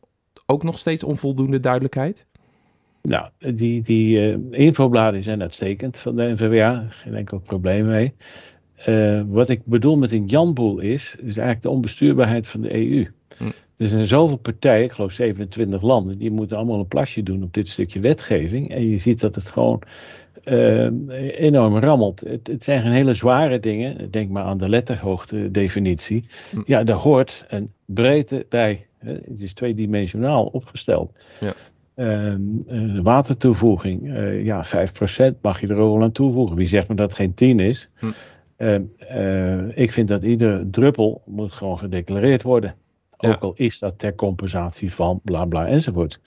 ook 0.46 0.64
nog 0.64 0.78
steeds 0.78 1.04
onvoldoende 1.04 1.60
duidelijkheid? 1.60 2.26
Nou, 3.02 3.30
die, 3.38 3.82
die 3.82 4.20
eh, 4.20 4.38
infobladen 4.52 5.24
zijn 5.24 5.42
uitstekend 5.42 5.98
van 5.98 6.16
de 6.16 6.24
NVWA. 6.24 6.86
Geen 6.90 7.16
enkel 7.16 7.40
probleem 7.40 7.86
mee. 7.86 8.14
Eh, 8.76 9.22
wat 9.28 9.50
ik 9.50 9.66
bedoel 9.66 9.98
met 9.98 10.12
een 10.12 10.26
janboel 10.26 10.80
is, 10.80 11.16
is 11.18 11.38
eigenlijk 11.38 11.62
de 11.62 11.70
onbestuurbaarheid 11.70 12.48
van 12.48 12.62
de 12.62 12.74
EU. 12.74 13.08
Hm. 13.38 13.52
Er 13.78 13.88
zijn 13.88 14.08
zoveel 14.08 14.38
partijen, 14.38 14.84
ik 14.84 14.92
geloof 14.92 15.12
27 15.12 15.82
landen, 15.82 16.18
die 16.18 16.32
moeten 16.32 16.58
allemaal 16.58 16.80
een 16.80 16.88
plasje 16.88 17.24
doen 17.24 17.44
op 17.44 17.54
dit 17.54 17.68
stukje 17.68 18.00
wetgeving. 18.00 18.70
En 18.70 18.90
je 18.90 18.98
ziet 18.98 19.20
dat 19.20 19.36
het 19.36 19.50
gewoon 19.50 19.82
enorm 20.44 21.78
rammelt. 21.78 22.20
Het, 22.20 22.48
het 22.48 22.64
zijn 22.64 22.82
geen 22.82 22.92
hele 22.92 23.14
zware 23.14 23.60
dingen. 23.60 24.12
Denk 24.12 24.30
maar 24.30 24.44
aan 24.44 24.58
de 24.58 24.70
letterhoogte 24.70 25.52
definitie. 25.52 26.26
Hm. 26.52 26.62
Ja, 26.66 26.84
daar 26.84 26.98
hoort 26.98 27.46
een 27.48 27.72
breedte 27.86 28.46
bij. 28.50 28.88
hè. 28.98 29.14
Het 29.14 29.42
is 29.42 29.54
tweedimensionaal 29.54 30.46
opgesteld. 30.46 31.12
Ja. 31.40 31.54
Ehm, 31.96 32.42
eh, 32.68 33.00
watertoevoeging, 33.00 34.14
eh, 34.14 34.46
ja, 34.46 34.64
5% 34.64 35.42
mag 35.42 35.62
je 35.62 35.68
er 35.68 35.76
ook 35.76 35.94
wel 35.94 36.04
aan 36.04 36.12
toevoegen. 36.12 36.56
Wie 36.56 36.68
zegt 36.68 36.88
me 36.88 36.96
dat 36.96 37.08
het 37.08 37.18
geen 37.18 37.34
10 37.34 37.60
is? 37.60 37.90
Hm. 37.96 38.06
Ehm, 38.58 38.82
eh, 38.98 39.78
ik 39.78 39.92
vind 39.92 40.08
dat 40.08 40.24
iedere 40.24 40.70
druppel 40.70 41.22
moet 41.26 41.52
gewoon 41.52 41.80
gedeclareerd 41.80 42.42
worden. 42.42 42.76
Ja. 43.24 43.30
Ook 43.36 43.42
al 43.42 43.54
is 43.56 43.80
dat 43.80 44.00
ter 44.00 44.16
compensatie 44.16 44.94
van 44.94 45.20
bla 45.24 45.46
bla 45.46 45.68
enzovoort. 45.68 46.20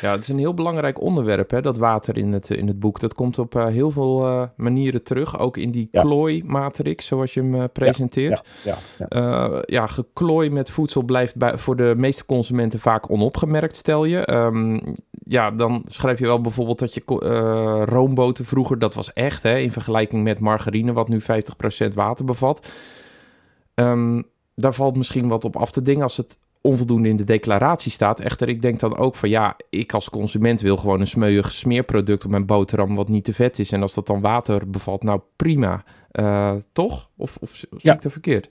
Ja, 0.00 0.10
het 0.10 0.22
is 0.22 0.28
een 0.28 0.38
heel 0.38 0.54
belangrijk 0.54 1.00
onderwerp, 1.00 1.50
hè, 1.50 1.60
dat 1.60 1.76
water 1.78 2.16
in 2.16 2.32
het, 2.32 2.50
in 2.50 2.66
het 2.66 2.78
boek. 2.78 3.00
Dat 3.00 3.14
komt 3.14 3.38
op 3.38 3.56
eh, 3.56 3.66
heel 3.66 3.90
veel 3.90 4.26
eh, 4.26 4.42
manieren 4.56 5.02
terug. 5.02 5.38
Ook 5.38 5.56
in 5.56 5.70
die 5.70 5.88
Ja. 5.90 6.02
klooi-matrix, 6.02 7.06
zoals 7.06 7.34
je 7.34 7.40
hem 7.40 7.54
eh, 7.54 7.64
presenteert. 7.72 8.48
Ja, 8.64 8.74
ja. 9.08 9.62
Ja, 9.64 9.86
geklooi 9.86 10.50
met 10.50 10.70
voedsel 10.70 11.02
blijft 11.02 11.36
bij, 11.36 11.58
voor 11.58 11.76
de 11.76 11.94
meeste 11.96 12.24
consumenten 12.24 12.80
vaak 12.80 13.10
onopgemerkt, 13.10 13.76
stel 13.76 14.04
je. 14.04 14.24
Ehm, 14.24 14.78
ja, 15.10 15.50
dan 15.50 15.82
schrijf 15.86 16.18
je 16.18 16.26
wel 16.26 16.40
bijvoorbeeld 16.40 16.78
dat 16.78 16.94
je 16.94 17.02
roomboten 17.88 18.44
vroeger, 18.44 18.78
dat 18.78 18.94
was 18.94 19.12
echt, 19.12 19.42
hè, 19.42 19.58
in 19.58 19.72
vergelijking 19.72 20.22
met 20.22 20.38
margarine, 20.38 20.92
wat 20.92 21.08
nu 21.08 21.20
50% 21.20 21.94
water 21.94 22.24
bevat. 22.24 22.72
Ehm, 23.74 24.22
daar 24.60 24.74
valt 24.74 24.96
misschien 24.96 25.28
wat 25.28 25.44
op 25.44 25.56
af 25.56 25.70
te 25.70 25.82
dingen 25.82 26.02
als 26.02 26.16
het 26.16 26.38
onvoldoende 26.60 27.08
in 27.08 27.16
de 27.16 27.24
declaratie 27.24 27.90
staat. 27.92 28.20
Echter, 28.20 28.48
ik 28.48 28.62
denk 28.62 28.80
dan 28.80 28.96
ook 28.96 29.14
van 29.14 29.28
ja, 29.28 29.56
ik 29.70 29.92
als 29.92 30.10
consument 30.10 30.60
wil 30.60 30.76
gewoon 30.76 31.00
een 31.00 31.06
smeuig 31.06 31.52
smeerproduct 31.52 32.24
op 32.24 32.30
mijn 32.30 32.46
boterham 32.46 32.94
wat 32.94 33.08
niet 33.08 33.24
te 33.24 33.32
vet 33.32 33.58
is. 33.58 33.72
En 33.72 33.82
als 33.82 33.94
dat 33.94 34.06
dan 34.06 34.20
water 34.20 34.70
bevat, 34.70 35.02
nou 35.02 35.20
prima. 35.36 35.84
Eh, 36.10 36.54
toch? 36.72 37.10
Of, 37.16 37.36
of 37.40 37.54
zie 37.54 37.68
Ja. 37.76 37.92
ik 37.94 38.02
dat 38.02 38.12
verkeerd? 38.12 38.50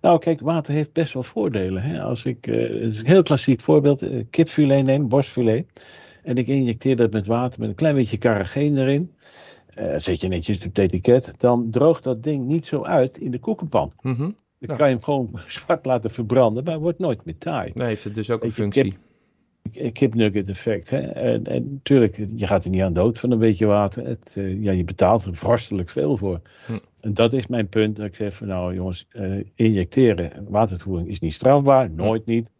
Nou, 0.00 0.18
kijk, 0.18 0.40
water 0.40 0.72
heeft 0.74 0.92
best 0.92 1.12
wel 1.12 1.22
voordelen. 1.22 1.82
Hè? 1.82 2.02
Als 2.02 2.24
ik, 2.24 2.46
eh, 2.46 2.60
het 2.62 2.92
is 2.92 2.98
een 2.98 3.06
heel 3.06 3.22
klassiek 3.22 3.60
voorbeeld, 3.60 4.02
eh, 4.02 4.24
kipfilet 4.30 4.84
neem, 4.84 5.08
borstfilet. 5.08 5.66
En 6.22 6.36
ik 6.36 6.46
injecteer 6.46 6.96
dat 6.96 7.12
met 7.12 7.26
water 7.26 7.60
met 7.60 7.68
een 7.68 7.74
klein 7.74 7.94
beetje 7.94 8.18
carrageen 8.18 8.78
erin. 8.78 9.14
Zet 9.96 10.20
je 10.20 10.28
netjes 10.28 10.56
op 10.56 10.62
het 10.62 10.78
etiket. 10.78 11.32
Dan 11.36 11.70
droogt 11.70 12.02
dat 12.04 12.22
ding 12.22 12.46
niet 12.46 12.66
zo 12.66 12.82
uit 12.84 13.18
in 13.18 13.30
de 13.30 13.38
koekenpan. 13.38 13.92
Mhm. 14.00 14.30
Dan 14.66 14.76
kan 14.76 14.88
je 14.88 14.94
hem 14.94 15.02
gewoon 15.02 15.30
zwart 15.46 15.84
laten 15.86 16.10
verbranden, 16.10 16.64
maar 16.64 16.78
wordt 16.78 16.98
nooit 16.98 17.24
meer 17.24 17.38
taai. 17.38 17.70
Nee, 17.74 17.86
heeft 17.86 18.04
het 18.04 18.14
dus 18.14 18.30
ook 18.30 18.42
een 18.42 18.48
je, 18.48 18.54
functie. 18.54 18.94
kipnugget 19.92 20.48
effect. 20.48 20.90
Hè? 20.90 21.00
En, 21.00 21.44
en 21.44 21.72
natuurlijk, 21.72 22.16
je 22.36 22.46
gaat 22.46 22.64
er 22.64 22.70
niet 22.70 22.82
aan 22.82 22.92
dood 22.92 23.18
van 23.18 23.30
een 23.30 23.38
beetje 23.38 23.66
water. 23.66 24.06
Het, 24.06 24.34
uh, 24.38 24.62
ja, 24.62 24.72
je 24.72 24.84
betaalt 24.84 25.24
er 25.24 25.36
vorstelijk 25.36 25.90
veel 25.90 26.16
voor. 26.16 26.40
Hm. 26.66 26.72
En 27.00 27.14
dat 27.14 27.32
is 27.32 27.46
mijn 27.46 27.68
punt. 27.68 27.96
Dat 27.96 28.06
ik 28.06 28.14
zeg 28.14 28.34
van 28.34 28.46
nou 28.46 28.74
jongens, 28.74 29.06
uh, 29.12 29.44
injecteren, 29.54 30.46
watertoevoeging 30.48 31.08
is 31.08 31.20
niet 31.20 31.34
strafbaar. 31.34 31.86
Hm. 31.86 31.94
Nooit 31.94 32.26
niet. 32.26 32.50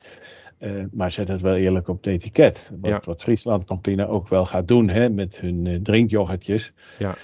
Uh, 0.58 0.84
maar 0.92 1.10
zet 1.10 1.28
het 1.28 1.40
wel 1.40 1.56
eerlijk 1.56 1.88
op 1.88 1.96
het 1.96 2.06
etiket. 2.06 2.72
Wat, 2.80 2.90
ja. 2.90 3.00
wat 3.04 3.22
Friesland 3.22 3.64
Campina 3.64 4.06
ook 4.06 4.28
wel 4.28 4.44
gaat 4.44 4.68
doen 4.68 4.88
hè, 4.88 5.08
met 5.08 5.40
hun 5.40 5.80
drinkyoghurtjes. 5.82 6.72
Ja 6.98 7.14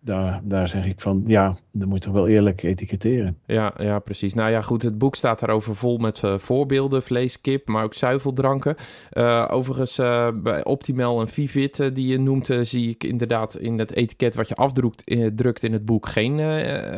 daar, 0.00 0.40
daar 0.44 0.68
zeg 0.68 0.86
ik 0.86 1.00
van, 1.00 1.22
ja, 1.26 1.56
dan 1.72 1.88
moet 1.88 2.04
je 2.04 2.12
wel 2.12 2.28
eerlijk 2.28 2.62
etiketteren. 2.62 3.38
Ja, 3.46 3.74
ja, 3.78 3.98
precies. 3.98 4.34
Nou 4.34 4.50
ja, 4.50 4.60
goed, 4.60 4.82
het 4.82 4.98
boek 4.98 5.16
staat 5.16 5.40
daarover 5.40 5.76
vol 5.76 5.98
met 5.98 6.22
uh, 6.22 6.38
voorbeelden, 6.38 7.02
vlees, 7.02 7.40
kip, 7.40 7.68
maar 7.68 7.84
ook 7.84 7.94
zuiveldranken. 7.94 8.76
Uh, 9.12 9.48
overigens, 9.50 9.98
uh, 9.98 10.28
bij 10.34 10.64
Optimal 10.64 11.20
en 11.20 11.28
Vivit, 11.28 11.94
die 11.94 12.06
je 12.06 12.18
noemt, 12.18 12.50
zie 12.60 12.90
ik 12.90 13.04
inderdaad 13.04 13.54
in 13.54 13.78
het 13.78 13.92
etiket 13.92 14.34
wat 14.34 14.48
je 14.48 14.54
afdrukt 14.54 15.36
drukt 15.36 15.62
in 15.62 15.72
het 15.72 15.84
boek 15.84 16.08
geen 16.08 16.36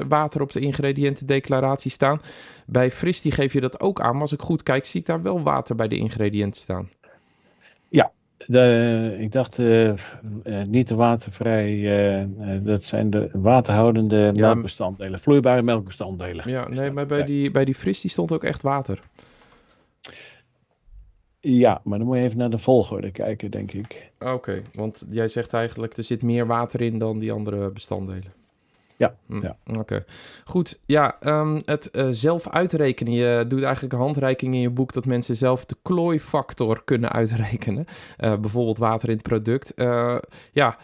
water 0.09 0.41
op 0.41 0.53
de 0.53 0.61
ingrediëntendeclaratie 0.61 1.91
staan. 1.91 2.21
Bij 2.67 2.91
Fristi 2.91 3.31
geef 3.31 3.53
je 3.53 3.61
dat 3.61 3.81
ook 3.81 4.01
aan, 4.01 4.13
maar 4.13 4.21
als 4.21 4.33
ik 4.33 4.41
goed 4.41 4.63
kijk, 4.63 4.85
zie 4.87 5.01
ik 5.01 5.07
daar 5.07 5.23
wel 5.23 5.43
water 5.43 5.75
bij 5.75 5.89
de 5.89 5.97
ingrediënten 5.97 6.61
staan. 6.61 6.89
Ja, 7.89 8.13
de, 8.47 9.17
ik 9.19 9.33
dacht 9.33 9.59
uh, 9.59 9.87
uh, 9.89 9.95
niet 10.67 10.89
de 10.89 10.95
watervrij, 10.95 11.75
uh, 11.75 12.59
dat 12.63 12.85
zijn 12.85 13.11
de 13.11 13.31
waterhoudende 13.33 14.31
ja, 14.35 14.47
melkbestanddelen, 14.47 15.21
vloeibare 15.21 15.63
melkbestanddelen. 15.63 16.51
Ja, 16.51 16.69
nee, 16.69 16.91
maar 16.91 17.07
bij, 17.07 17.25
die, 17.25 17.51
bij 17.51 17.65
die 17.65 17.75
fris 17.75 18.01
die 18.01 18.11
stond 18.11 18.33
ook 18.33 18.45
echt 18.45 18.63
water. 18.63 19.03
Ja, 21.41 21.81
maar 21.85 21.99
dan 21.99 22.07
moet 22.07 22.17
je 22.17 22.23
even 22.23 22.39
naar 22.39 22.51
de 22.51 22.59
volgorde 22.59 23.11
kijken, 23.11 23.51
denk 23.51 23.73
ik. 23.73 24.11
Oké, 24.19 24.63
want 24.75 25.07
jij 25.11 25.29
zegt 25.29 25.53
eigenlijk 25.53 25.97
er 25.97 26.05
zit 26.05 26.23
meer 26.23 26.47
water 26.47 26.81
in 26.81 26.99
dan 26.99 27.19
die 27.19 27.33
andere 27.33 27.71
bestanddelen. 27.71 28.40
Ja, 29.01 29.15
hm, 29.27 29.43
ja. 29.43 29.57
oké. 29.79 30.05
Goed, 30.45 30.79
ja, 30.87 31.17
um, 31.23 31.63
het 31.65 31.89
uh, 31.93 32.07
zelf 32.11 32.49
uitrekenen. 32.49 33.13
Je 33.13 33.45
doet 33.49 33.63
eigenlijk 33.63 33.95
een 33.95 34.01
handreiking 34.01 34.55
in 34.55 34.61
je 34.61 34.71
boek 34.71 34.93
dat 34.93 35.07
mensen 35.07 35.37
zelf 35.37 35.65
de 35.65 35.77
klooifactor 35.83 36.85
kunnen 36.85 37.13
uitrekenen. 37.13 37.85
Uh, 38.19 38.37
bijvoorbeeld 38.37 38.79
water 38.79 39.09
in 39.09 39.15
het 39.15 39.23
product. 39.23 39.73
Uh, 39.77 40.17
ja, 40.53 40.79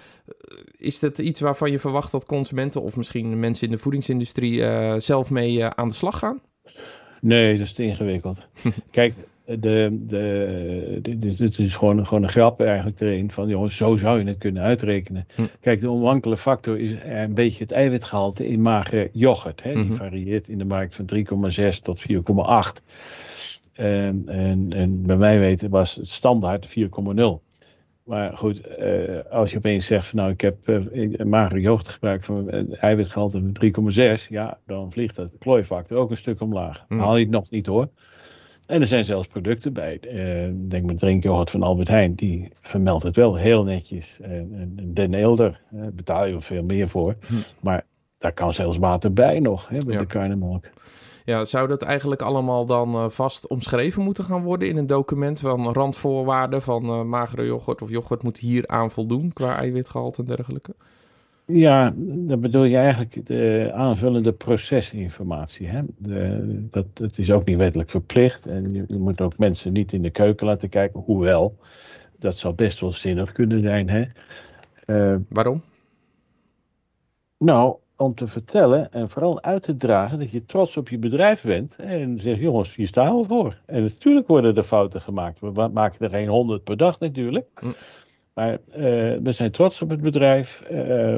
is 0.77 0.99
dat 0.99 1.19
iets 1.19 1.41
waarvan 1.41 1.71
je 1.71 1.79
verwacht 1.79 2.13
dat 2.13 2.27
consumenten 2.27 2.83
of 2.83 2.97
misschien 2.97 3.41
mensen 3.41 3.67
in 3.67 3.73
de 3.73 3.79
voedingsindustrie 3.79 4.61
zelf 5.01 5.31
mee 5.31 5.65
aan 5.65 5.89
de 5.89 5.95
slag 5.95 6.19
gaan? 6.19 6.41
Nee, 7.21 7.53
dat 7.59 7.67
is 7.67 7.73
te 7.73 7.83
ingewikkeld. 7.83 8.39
Kijk, 8.91 9.15
de, 9.47 9.97
de, 10.01 10.99
dit, 11.03 11.25
is, 11.41 11.59
is 11.59 11.75
gewoon, 11.75 12.07
gewoon 12.07 12.23
een 12.23 12.29
grap 12.29 12.61
eigenlijk 12.61 13.01
erin 13.01 13.31
van 13.31 13.49
jongens, 13.49 13.77
zo 13.77 13.97
zou 13.97 14.19
je 14.19 14.25
het 14.25 14.39
kunnen 14.39 14.63
uitrekenen. 14.63 15.27
Hm. 15.35 15.43
Kijk, 15.61 15.81
de 15.81 15.91
onwankele 15.91 16.37
factor 16.37 16.79
is 16.79 16.93
een 17.05 17.35
beetje 17.35 17.63
het 17.63 17.73
eiwitgehalte 17.73 18.49
in 18.49 18.63
magere 18.63 19.11
yoghurt. 19.13 19.63
Hè? 19.63 19.75
Die 19.75 19.85
mhm. 19.85 19.95
varieert 19.95 20.49
in 20.49 20.59
de 20.59 20.65
markt 20.65 20.95
van 20.95 21.07
3,6 21.15 21.83
tot 21.83 22.05
4,8. 22.11 22.85
En, 23.73 24.23
en, 24.27 24.73
en 24.73 25.03
bij 25.03 25.17
mij 25.17 25.39
weten 25.39 25.71
was 25.71 25.95
het 25.95 26.09
standaard 26.09 26.69
4,0. 26.69 27.45
Maar 28.05 28.37
goed, 28.37 28.61
uh, 28.79 29.19
als 29.31 29.51
je 29.51 29.57
opeens 29.57 29.87
zegt 29.87 30.07
van 30.07 30.19
nou 30.19 30.31
ik 30.31 30.41
heb 30.41 30.69
uh, 30.69 31.25
magere 31.25 31.61
yoghurt 31.61 31.89
gebruikt 31.89 32.25
van 32.25 32.53
een 32.53 32.77
eiwitgehalte 32.77 33.43
van 33.53 33.93
3,6, 34.19 34.29
ja, 34.29 34.59
dan 34.67 34.93
vliegt 34.93 35.17
dat 35.17 35.31
klooifactor 35.39 35.99
ook 35.99 36.11
een 36.11 36.17
stuk 36.17 36.41
omlaag. 36.41 36.85
Mm. 36.89 36.99
Haal 36.99 37.17
je 37.17 37.23
het 37.23 37.33
nog 37.33 37.51
niet 37.51 37.67
hoor. 37.67 37.89
En 38.67 38.81
er 38.81 38.87
zijn 38.87 39.05
zelfs 39.05 39.27
producten 39.27 39.73
bij. 39.73 40.01
Uh, 40.03 40.53
denk 40.69 40.87
met 40.87 40.99
drinkyoghurt 40.99 41.51
van 41.51 41.63
Albert 41.63 41.89
Heijn. 41.89 42.15
Die 42.15 42.53
vermeldt 42.61 43.03
het 43.03 43.17
wel 43.17 43.35
heel 43.35 43.65
netjes. 43.65 44.21
En, 44.21 44.77
Den 44.95 45.15
Eelder 45.15 45.61
uh, 45.75 45.87
betaal 45.93 46.27
je 46.27 46.41
veel 46.41 46.63
meer 46.63 46.89
voor. 46.89 47.17
Hm. 47.27 47.35
Maar 47.61 47.85
daar 48.19 48.33
kan 48.33 48.53
zelfs 48.53 48.77
water 48.77 49.13
bij 49.13 49.41
nog. 49.41 49.69
Hè, 49.69 49.79
bij 49.79 49.95
ja. 49.95 50.01
de 50.01 50.07
karnemelk. 50.07 50.71
Ja, 51.25 51.45
zou 51.45 51.69
dat 51.69 51.83
eigenlijk 51.83 52.23
allemaal 52.23 52.67
dan 52.67 52.95
uh, 52.95 53.09
vast 53.09 53.49
omschreven 53.49 54.03
moeten 54.03 54.25
gaan 54.25 54.43
worden 54.43 54.69
in 54.69 54.77
een 54.77 54.87
document 54.87 55.41
van 55.41 55.73
randvoorwaarden 55.73 56.63
van 56.63 57.09
magere 57.09 57.47
yoghurt 57.47 57.83
of 57.83 57.91
yoghurt 57.91 58.23
moet 58.23 58.39
hier 58.39 58.67
aan 58.67 58.91
voldoen 58.91 59.33
qua 59.33 59.57
eiwitgehalte 59.57 60.21
en 60.21 60.27
dergelijke? 60.27 60.75
Ja, 61.47 61.93
dan 61.97 62.41
bedoel 62.41 62.65
je 62.65 62.77
eigenlijk 62.77 63.27
de 63.27 63.71
aanvullende 63.75 64.33
procesinformatie. 64.33 65.69
Hè? 65.69 65.83
De, 65.99 66.67
dat, 66.71 67.19
is 67.19 67.31
ook 67.31 67.45
niet 67.45 67.57
wettelijk 67.57 67.91
verplicht 67.91 68.47
en 68.47 68.73
je, 68.73 68.85
je, 68.89 68.99
moet 68.99 69.21
ook 69.21 69.39
mensen 69.39 69.73
niet 69.73 69.93
in 69.93 70.03
de 70.03 70.11
keuken 70.11 70.47
laten 70.47 70.69
kijken, 70.69 71.01
hoewel 71.01 71.59
dat 72.19 72.39
zou 72.39 72.55
best 72.55 72.81
wel 72.81 72.93
zinnig 72.93 73.33
kunnen 73.33 73.63
zijn. 73.63 73.89
Hè? 73.89 74.05
Uh, 74.87 75.21
Waarom? 75.29 75.63
Nou, 77.39 77.77
om 77.97 78.15
te 78.15 78.27
vertellen 78.27 78.93
en 78.93 79.11
vooral 79.11 79.43
uit 79.43 79.63
te 79.63 79.77
dragen 79.77 80.19
dat 80.19 80.31
je 80.31 80.45
trots 80.45 80.77
op 80.77 80.89
je 80.89 80.99
bedrijf 80.99 81.43
bent 81.43 81.77
en 81.77 82.19
zegt, 82.21 82.41
jongens, 82.41 82.75
hier 82.75 82.87
staan 82.87 83.19
we 83.19 83.25
voor. 83.25 83.61
En 83.67 83.83
natuurlijk 83.83 84.27
worden 84.27 84.57
er 84.57 84.63
fouten 84.63 85.01
gemaakt. 85.01 85.41
We 85.41 85.69
maken 85.73 85.99
er 85.99 86.11
geen 86.11 86.29
honderd 86.29 86.65
per 86.65 86.77
dag 86.77 87.01
natuurlijk. 87.01 87.49
Hm. 87.55 87.67
Maar 88.37 88.53
uh, 88.53 88.83
we 89.23 89.33
zijn 89.33 89.51
trots 89.51 89.83
op 89.83 89.91
het 89.91 90.01
bedrijf. 90.01 90.63
Uh, 90.71 91.17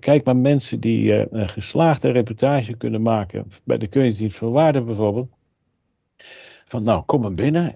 kijk 0.00 0.24
maar 0.24 0.36
mensen 0.36 0.80
die 0.80 1.12
uh, 1.12 1.24
een 1.30 1.48
geslaagde 1.48 2.10
reportage 2.10 2.76
kunnen 2.76 3.02
maken. 3.02 3.52
Bij 3.64 3.78
de 3.78 3.86
Keuringsdienst 3.86 4.36
van 4.36 4.52
Waarde 4.52 4.82
bijvoorbeeld. 4.82 5.28
Van 6.64 6.82
nou, 6.82 7.02
kom 7.04 7.20
maar 7.20 7.34
binnen. 7.34 7.74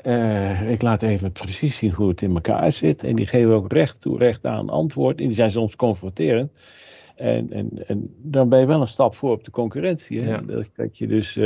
ik 0.68 0.82
laat 0.82 1.02
even 1.02 1.32
precies 1.32 1.76
zien 1.76 1.92
hoe 1.92 2.08
het 2.08 2.22
in 2.22 2.34
elkaar 2.34 2.72
zit. 2.72 3.04
En 3.04 3.16
die 3.16 3.26
geven 3.26 3.54
ook 3.54 3.72
recht 3.72 4.00
toe, 4.00 4.18
recht 4.18 4.44
aan 4.44 4.68
antwoord. 4.68 5.20
En 5.20 5.26
die 5.26 5.36
zijn 5.36 5.50
soms 5.50 5.76
confronterend. 5.76 6.52
En, 7.14 7.52
en, 7.52 7.86
en 7.86 8.14
dan 8.18 8.48
ben 8.48 8.60
je 8.60 8.66
wel 8.66 8.80
een 8.80 8.88
stap 8.88 9.14
voor 9.14 9.30
op 9.30 9.44
de 9.44 9.50
concurrentie. 9.50 10.20
Hè? 10.20 10.30
Ja. 10.30 10.40
Dat, 10.40 10.70
dat 10.74 10.98
je 10.98 11.06
dus 11.06 11.38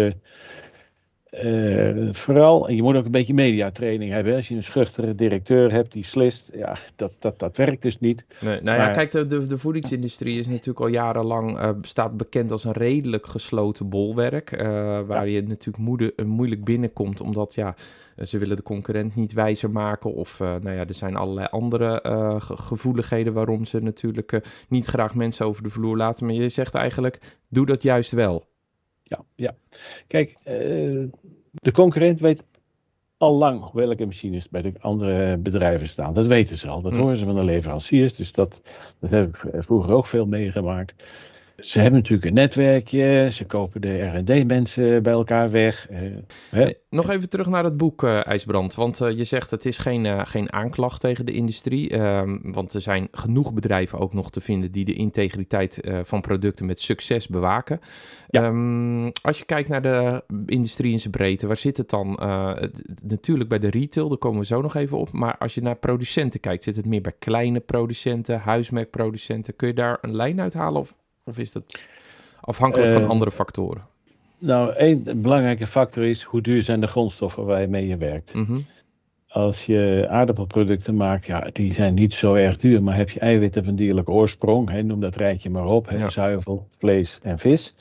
uh, 1.30 2.08
vooral, 2.12 2.68
en 2.68 2.76
je 2.76 2.82
moet 2.82 2.96
ook 2.96 3.04
een 3.04 3.10
beetje 3.10 3.34
mediatraining 3.34 4.12
hebben. 4.12 4.34
Als 4.34 4.48
je 4.48 4.54
een 4.54 4.62
schuchtere 4.62 5.14
directeur 5.14 5.72
hebt 5.72 5.92
die 5.92 6.04
slist, 6.04 6.50
ja, 6.54 6.76
dat, 6.96 7.12
dat, 7.18 7.38
dat 7.38 7.56
werkt 7.56 7.82
dus 7.82 8.00
niet. 8.00 8.24
Nee, 8.40 8.60
nou 8.62 8.78
ja, 8.78 8.92
kijk, 8.92 9.10
de, 9.10 9.26
de, 9.26 9.46
de, 9.46 9.58
voedingsindustrie 9.58 10.38
is 10.38 10.46
natuurlijk 10.46 10.80
al 10.80 10.86
jarenlang, 10.86 11.58
uh, 11.58 11.70
staat 11.82 12.16
bekend 12.16 12.50
als 12.50 12.64
een 12.64 12.72
redelijk 12.72 13.26
gesloten 13.26 13.88
bolwerk. 13.88 14.52
Uh, 14.52 14.60
waar 15.06 15.28
ja. 15.28 15.34
je 15.34 15.42
natuurlijk 15.42 15.84
moede, 15.84 16.14
moeilijk 16.26 16.64
binnenkomt, 16.64 17.20
omdat 17.20 17.54
ja, 17.54 17.74
ze 18.22 18.38
willen 18.38 18.56
de 18.56 18.62
concurrent 18.62 19.14
niet 19.14 19.32
wijzer 19.32 19.70
maken. 19.70 20.14
Of 20.14 20.38
nou 20.38 20.70
ja, 20.70 20.86
er 20.86 20.94
zijn 20.94 21.16
allerlei 21.16 21.46
andere 21.50 22.00
gevoeligheden 22.38 23.32
waarom 23.32 23.64
ze 23.64 23.80
natuurlijk 23.80 24.40
niet 24.68 24.86
graag 24.86 25.14
mensen 25.14 25.46
over 25.46 25.62
de 25.62 25.70
vloer 25.70 25.96
laten. 25.96 26.26
Maar 26.26 26.34
je 26.34 26.48
zegt 26.48 26.74
eigenlijk, 26.74 27.18
doe 27.48 27.66
dat 27.66 27.82
juist 27.82 28.12
wel 28.12 28.49
ja, 29.10 29.24
ja. 29.34 29.54
Kijk, 30.06 30.36
uh, 30.44 31.08
de 31.52 31.72
concurrent 31.72 32.20
weet 32.20 32.44
al 33.16 33.34
lang 33.34 33.70
welke 33.72 34.06
machines 34.06 34.48
bij 34.48 34.62
de 34.62 34.72
andere 34.80 35.38
bedrijven 35.38 35.88
staan. 35.88 36.14
Dat 36.14 36.26
weten 36.26 36.58
ze 36.58 36.68
al. 36.68 36.80
Dat 36.80 36.96
hm. 36.96 37.00
horen 37.00 37.16
ze 37.16 37.24
van 37.24 37.34
de 37.34 37.44
leveranciers. 37.44 38.14
Dus 38.14 38.32
dat, 38.32 38.60
dat 38.98 39.10
heb 39.10 39.36
ik 39.36 39.62
vroeger 39.62 39.94
ook 39.94 40.06
veel 40.06 40.26
meegemaakt. 40.26 40.94
Ze 41.60 41.80
hebben 41.80 41.98
natuurlijk 41.98 42.28
een 42.28 42.34
netwerkje, 42.34 43.28
ze 43.32 43.44
kopen 43.44 43.80
de 43.80 44.02
R&D-mensen 44.02 45.02
bij 45.02 45.12
elkaar 45.12 45.50
weg. 45.50 45.88
Uh, 46.52 46.68
nog 46.90 47.10
even 47.10 47.28
terug 47.28 47.46
naar 47.46 47.64
het 47.64 47.76
boek 47.76 48.02
uh, 48.02 48.26
IJsbrand, 48.26 48.74
want 48.74 49.00
uh, 49.00 49.10
je 49.10 49.24
zegt 49.24 49.50
het 49.50 49.66
is 49.66 49.78
geen, 49.78 50.26
geen 50.26 50.52
aanklacht 50.52 51.00
tegen 51.00 51.26
de 51.26 51.32
industrie, 51.32 51.90
ehm, 51.90 52.38
want 52.42 52.74
er 52.74 52.80
zijn 52.80 53.08
genoeg 53.12 53.54
bedrijven 53.54 53.98
ook 53.98 54.12
nog 54.12 54.30
te 54.30 54.40
vinden 54.40 54.72
die 54.72 54.84
de 54.84 54.94
integriteit 54.94 55.80
van 56.02 56.20
producten 56.20 56.66
met 56.66 56.80
succes 56.80 57.28
bewaken. 57.28 57.80
Ja. 58.28 58.46
Um, 58.46 59.12
als 59.22 59.38
je 59.38 59.44
kijkt 59.44 59.68
naar 59.68 59.82
de 59.82 60.22
industrie 60.46 60.92
in 60.92 61.00
zijn 61.00 61.12
breedte, 61.12 61.46
waar 61.46 61.56
zit 61.56 61.76
het 61.76 61.90
dan? 61.90 62.22
Het, 62.58 62.82
natuurlijk 63.02 63.48
bij 63.48 63.58
de 63.58 63.70
retail, 63.70 64.08
daar 64.08 64.18
komen 64.18 64.38
we 64.40 64.46
zo 64.46 64.60
nog 64.60 64.74
even 64.74 64.98
op, 64.98 65.12
maar 65.12 65.38
als 65.38 65.54
je 65.54 65.62
naar 65.62 65.76
producenten 65.76 66.40
kijkt, 66.40 66.64
zit 66.64 66.76
het 66.76 66.86
meer 66.86 67.00
bij 67.00 67.14
kleine 67.18 67.60
producenten, 67.60 68.40
huismerkproducenten, 68.40 69.56
kun 69.56 69.68
je 69.68 69.74
daar 69.74 69.98
een 70.00 70.16
lijn 70.16 70.40
uithalen 70.40 70.80
of 70.80 70.94
of 71.24 71.38
is 71.38 71.52
dat 71.52 71.80
afhankelijk 72.40 72.92
van 72.92 73.02
eh, 73.02 73.08
andere 73.08 73.30
factoren? 73.30 73.82
Nou, 74.38 74.72
één 74.72 75.22
belangrijke 75.22 75.66
factor 75.66 76.04
is 76.04 76.22
hoe 76.22 76.40
duur 76.40 76.62
zijn 76.62 76.80
de 76.80 76.86
grondstoffen 76.86 77.44
waarmee 77.44 77.86
je 77.86 77.96
werkt. 77.96 78.34
Mm 78.34 78.66
Als 79.28 79.66
je 79.66 80.06
aardappelproducten 80.10 80.96
maakt, 80.96 81.26
ja, 81.26 81.50
die 81.52 81.72
zijn 81.72 81.94
niet 81.94 82.14
zo 82.14 82.34
erg 82.34 82.56
duur, 82.56 82.82
maar 82.82 82.96
heb 82.96 83.10
je 83.10 83.20
eiwitten 83.20 83.64
van 83.64 83.74
dierlijke 83.74 84.10
oorsprong, 84.10 84.70
hè, 84.70 84.82
noem 84.82 85.00
dat 85.00 85.16
rijtje 85.16 85.50
maar 85.50 85.66
op, 85.66 85.88
hè, 85.88 85.96
ja. 85.96 86.08
zuivel, 86.08 86.68
vlees 86.78 87.18
en 87.22 87.38
vis. 87.38 87.74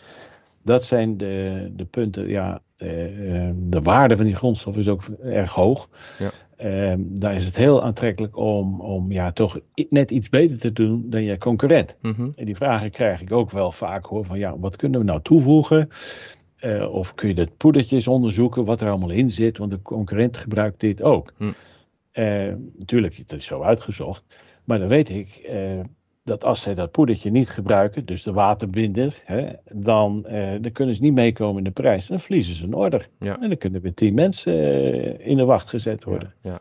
Dat 0.64 0.84
zijn 0.84 1.18
de, 1.18 1.68
de 1.76 1.86
punten, 1.86 2.28
ja, 2.28 2.62
de, 2.76 3.54
de 3.56 3.82
waarde 3.82 4.16
van 4.16 4.26
die 4.26 4.36
grondstof 4.36 4.78
is 4.78 4.88
ook 4.88 5.04
erg 5.24 5.52
hoog. 5.52 5.90
Ja. 6.20 6.32
Um, 6.64 7.20
daar 7.20 7.36
is 7.36 7.46
het 7.46 7.58
heel 7.58 7.84
aantrekkelijk 7.84 8.38
om, 8.38 8.82
om 8.82 9.12
ja, 9.12 9.32
toch 9.32 9.60
net 9.90 10.12
iets 10.12 10.30
beter 10.30 10.60
te 10.60 10.72
doen 10.72 11.10
dan 11.10 11.24
je 11.24 11.38
concurrent. 11.38 11.98
Mm 12.02 12.14
-hmm. 12.16 12.30
En 12.34 12.46
die 12.46 12.56
vragen 12.56 12.92
krijg 12.92 13.22
ik 13.22 13.32
ook 13.32 13.52
wel 13.52 13.72
vaak 13.72 14.06
hoor, 14.06 14.26
van 14.26 14.40
ja, 14.40 14.60
wat 14.60 14.76
kunnen 14.76 15.00
we 15.00 15.06
nou 15.06 15.22
toevoegen? 15.22 15.90
Uh, 16.62 16.94
of 16.94 17.14
kun 17.14 17.28
je 17.28 17.36
dat 17.36 17.58
poedertjes 17.58 18.08
onderzoeken, 18.08 18.66
wat 18.66 18.82
er 18.82 18.90
allemaal 18.90 19.10
in 19.10 19.32
zit, 19.32 19.58
want 19.58 19.72
de 19.72 19.82
concurrent 19.82 20.38
gebruikt 20.38 20.80
dit 20.80 21.02
ook. 21.02 21.34
Mm. 21.38 21.54
Uh, 22.14 22.54
natuurlijk, 22.78 23.16
het 23.16 23.32
is 23.32 23.46
zo 23.46 23.62
uitgezocht. 23.62 24.24
Maar 24.64 24.80
dan 24.80 24.88
weet 24.88 25.10
ik 25.10 25.50
dat 26.30 26.44
als 26.44 26.62
zij 26.62 26.76
dat 26.76 26.92
poedertje 26.92 27.32
niet 27.32 27.50
gebruiken, 27.50 28.06
dus 28.06 28.24
de 28.24 28.34
waterbinder, 28.34 29.22
hè, 29.24 29.50
dan, 29.74 30.22
dan 30.62 30.72
kunnen 30.72 30.96
ze 30.96 31.02
niet 31.02 31.14
meekomen 31.14 31.58
in 31.58 31.64
de 31.64 31.72
prijs. 31.72 32.08
Dan 32.08 32.20
verliezen 32.20 32.56
ze 32.56 32.64
een 32.64 32.74
order. 32.74 33.10
Ja. 33.20 33.42
En 33.42 33.48
dan 33.48 33.58
kunnen 33.58 33.82
weer 33.82 33.94
tien 33.94 34.14
mensen 34.14 34.54
in 35.22 35.38
de 35.38 35.46
wacht 35.46 35.70
gezet 35.70 36.04
worden. 36.04 36.34
Ja, 36.42 36.52
ja. 36.52 36.60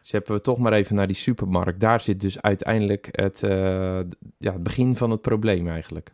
Zetten 0.00 0.34
we 0.34 0.40
toch 0.40 0.58
maar 0.58 0.72
even 0.72 0.96
naar 0.96 1.06
die 1.06 1.16
supermarkt. 1.16 1.80
Daar 1.80 2.00
zit 2.00 2.20
dus 2.20 2.42
uiteindelijk 2.42 3.08
het, 3.10 3.40
ja, 4.38 4.52
het 4.52 4.62
begin 4.62 4.96
van 4.96 5.10
het 5.10 5.20
probleem 5.20 5.68
eigenlijk. 5.68 6.12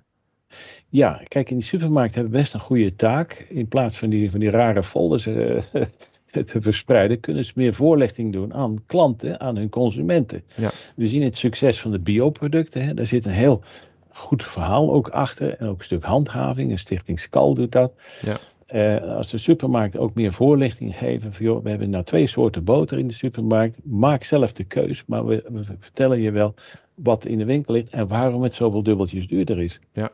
Ja, 0.89 1.23
kijk, 1.29 1.51
in 1.51 1.57
die 1.57 1.67
supermarkt 1.67 2.15
hebben 2.15 2.33
we 2.33 2.39
best 2.39 2.55
een 2.55 2.61
goede 2.61 2.95
taak. 2.95 3.47
In 3.49 3.69
plaats 3.69 3.99
van 3.99 4.09
die, 4.09 4.31
van 4.31 4.41
die 4.41 4.51
rare 4.51 4.83
folders 4.83 5.27
uh, 5.27 5.63
te 6.31 6.61
verspreiden, 6.61 7.21
kunnen 7.21 7.45
ze 7.45 7.53
meer 7.55 7.75
voorlichting 7.75 8.33
doen 8.33 8.55
aan 8.55 8.85
klanten, 8.87 9.41
aan 9.41 9.57
hun 9.57 9.69
consumenten. 9.69 10.43
Ja. 10.57 10.71
We 10.97 11.07
zien 11.07 11.23
het 11.23 11.37
succes 11.37 11.81
van 11.81 11.91
de 11.91 12.01
bioproducten. 12.01 12.85
Hè. 12.85 12.95
Daar 12.95 13.07
zit 13.07 13.25
een 13.25 13.33
heel 13.33 13.63
goed 14.09 14.45
verhaal 14.45 14.93
ook 14.93 15.09
achter. 15.09 15.57
En 15.59 15.67
ook 15.67 15.79
een 15.79 15.85
stuk 15.85 16.05
handhaving. 16.05 16.71
Een 16.71 16.79
stichting 16.79 17.21
Skal 17.21 17.55
doet 17.55 17.73
dat. 17.73 17.93
Ja. 18.23 18.39
Uh, 18.69 19.17
als 19.17 19.31
de 19.31 19.39
supermarkt 19.39 19.97
ook 19.97 20.15
meer 20.15 20.33
voorlichting 20.33 20.97
geven 20.97 21.33
van 21.33 21.45
joh, 21.45 21.63
we 21.63 21.71
hebben 21.71 21.91
nou 21.91 22.05
twee 22.05 22.27
soorten 22.27 22.65
boter 22.65 22.99
in 22.99 23.09
de 23.09 23.15
supermarkt. 23.15 23.79
Maak 23.85 24.25
zelf 24.25 24.53
de 24.53 24.65
keus, 24.65 25.05
maar 25.07 25.27
we, 25.27 25.45
we 25.49 25.65
vertellen 25.81 26.21
je 26.21 26.31
wel 26.31 26.55
wat 26.95 27.25
in 27.25 27.39
de 27.39 27.45
winkel 27.45 27.75
ligt 27.75 27.91
en 27.91 28.09
waarom 28.09 28.43
het 28.43 28.55
zoveel 28.55 28.83
dubbeltjes 28.83 29.27
duurder 29.27 29.59
is. 29.59 29.81
Ja, 29.93 30.13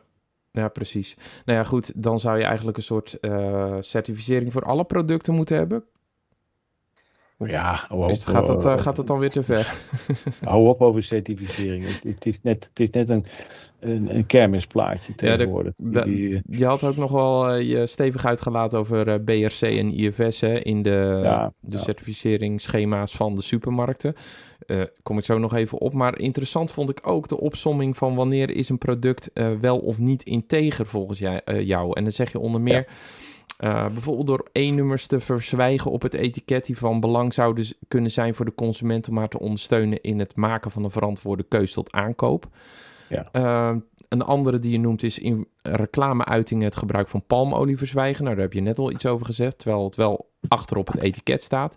ja, 0.51 0.67
precies. 0.67 1.15
Nou 1.45 1.57
ja, 1.57 1.63
goed, 1.63 2.03
dan 2.03 2.19
zou 2.19 2.37
je 2.37 2.43
eigenlijk 2.43 2.77
een 2.77 2.83
soort 2.83 3.17
uh, 3.21 3.75
certificering 3.79 4.53
voor 4.53 4.63
alle 4.63 4.83
producten 4.83 5.33
moeten 5.33 5.57
hebben. 5.57 5.83
Ja, 7.37 7.75
gaat, 8.09 8.47
dat, 8.47 8.65
uh, 8.65 8.77
gaat 8.77 8.95
dat 8.95 9.07
dan 9.07 9.19
weer 9.19 9.29
te 9.29 9.43
ver? 9.43 9.75
hou 10.43 10.67
op 10.67 10.81
over 10.81 11.03
certificering. 11.03 11.85
Het, 11.85 12.03
het, 12.03 12.25
is, 12.25 12.41
net, 12.41 12.63
het 12.69 12.79
is 12.79 12.89
net 12.89 13.09
een, 13.09 13.25
een, 13.79 14.15
een 14.15 14.25
kermisplaatje 14.25 15.15
tegenwoordig. 15.15 15.73
Ja, 15.77 15.89
de, 15.89 16.03
die, 16.03 16.41
die, 16.45 16.59
je 16.59 16.65
had 16.65 16.83
ook 16.83 16.95
nog 16.95 17.11
wel 17.11 17.55
uh, 17.55 17.69
je 17.69 17.85
stevig 17.85 18.25
uitgelaten 18.25 18.79
over 18.79 19.07
uh, 19.07 19.15
BRC 19.25 19.61
en 19.61 19.91
IFS 19.91 20.41
hè, 20.41 20.59
in 20.59 20.81
de, 20.81 21.19
ja, 21.23 21.53
de 21.59 21.77
ja. 21.77 21.83
certificeringsschema's 21.83 23.15
van 23.15 23.35
de 23.35 23.41
supermarkten. 23.41 24.15
Kom 25.03 25.17
ik 25.17 25.25
zo 25.25 25.37
nog 25.37 25.55
even 25.55 25.77
op. 25.77 25.93
Maar 25.93 26.19
interessant 26.19 26.71
vond 26.71 26.89
ik 26.89 26.99
ook 27.07 27.27
de 27.27 27.39
opsomming 27.39 27.97
van 27.97 28.15
wanneer 28.15 28.49
is 28.49 28.69
een 28.69 28.77
product 28.77 29.31
wel 29.61 29.79
of 29.79 29.99
niet 29.99 30.23
integer 30.23 30.85
volgens 30.85 31.19
jij, 31.19 31.41
jou. 31.45 31.97
En 31.97 32.03
dan 32.03 32.11
zeg 32.11 32.31
je 32.31 32.39
onder 32.39 32.61
meer... 32.61 32.87
Uh, 33.63 33.87
bijvoorbeeld 33.87 34.27
door 34.27 34.49
E-nummers 34.51 35.07
te 35.07 35.19
verzwijgen 35.19 35.91
op 35.91 36.01
het 36.01 36.13
etiket 36.13 36.65
die 36.65 36.77
van 36.77 36.99
belang 36.99 37.33
zouden 37.33 37.65
kunnen 37.87 38.11
zijn 38.11 38.35
voor 38.35 38.45
de 38.45 38.53
consument 38.55 39.07
om 39.09 39.17
haar 39.17 39.29
te 39.29 39.39
ondersteunen 39.39 40.01
in 40.01 40.19
het 40.19 40.35
maken 40.35 40.71
van 40.71 40.83
een 40.83 40.91
verantwoorde 40.91 41.43
keuze 41.43 41.73
tot 41.73 41.91
aankoop. 41.91 42.47
Ja. 43.09 43.29
Uh, 43.31 43.75
een 44.09 44.21
andere 44.21 44.59
die 44.59 44.71
je 44.71 44.79
noemt 44.79 45.03
is 45.03 45.19
in 45.19 45.47
reclameuitingen 45.61 46.65
het 46.65 46.75
gebruik 46.75 47.09
van 47.09 47.23
palmolie 47.27 47.77
verzwijgen. 47.77 48.23
Nou, 48.23 48.35
daar 48.35 48.45
heb 48.45 48.53
je 48.53 48.61
net 48.61 48.79
al 48.79 48.91
iets 48.91 49.05
over 49.05 49.25
gezegd, 49.25 49.57
terwijl 49.57 49.83
het 49.83 49.95
wel 49.95 50.29
achter 50.47 50.77
op 50.77 50.87
het 50.87 51.03
etiket 51.03 51.43
staat. 51.43 51.75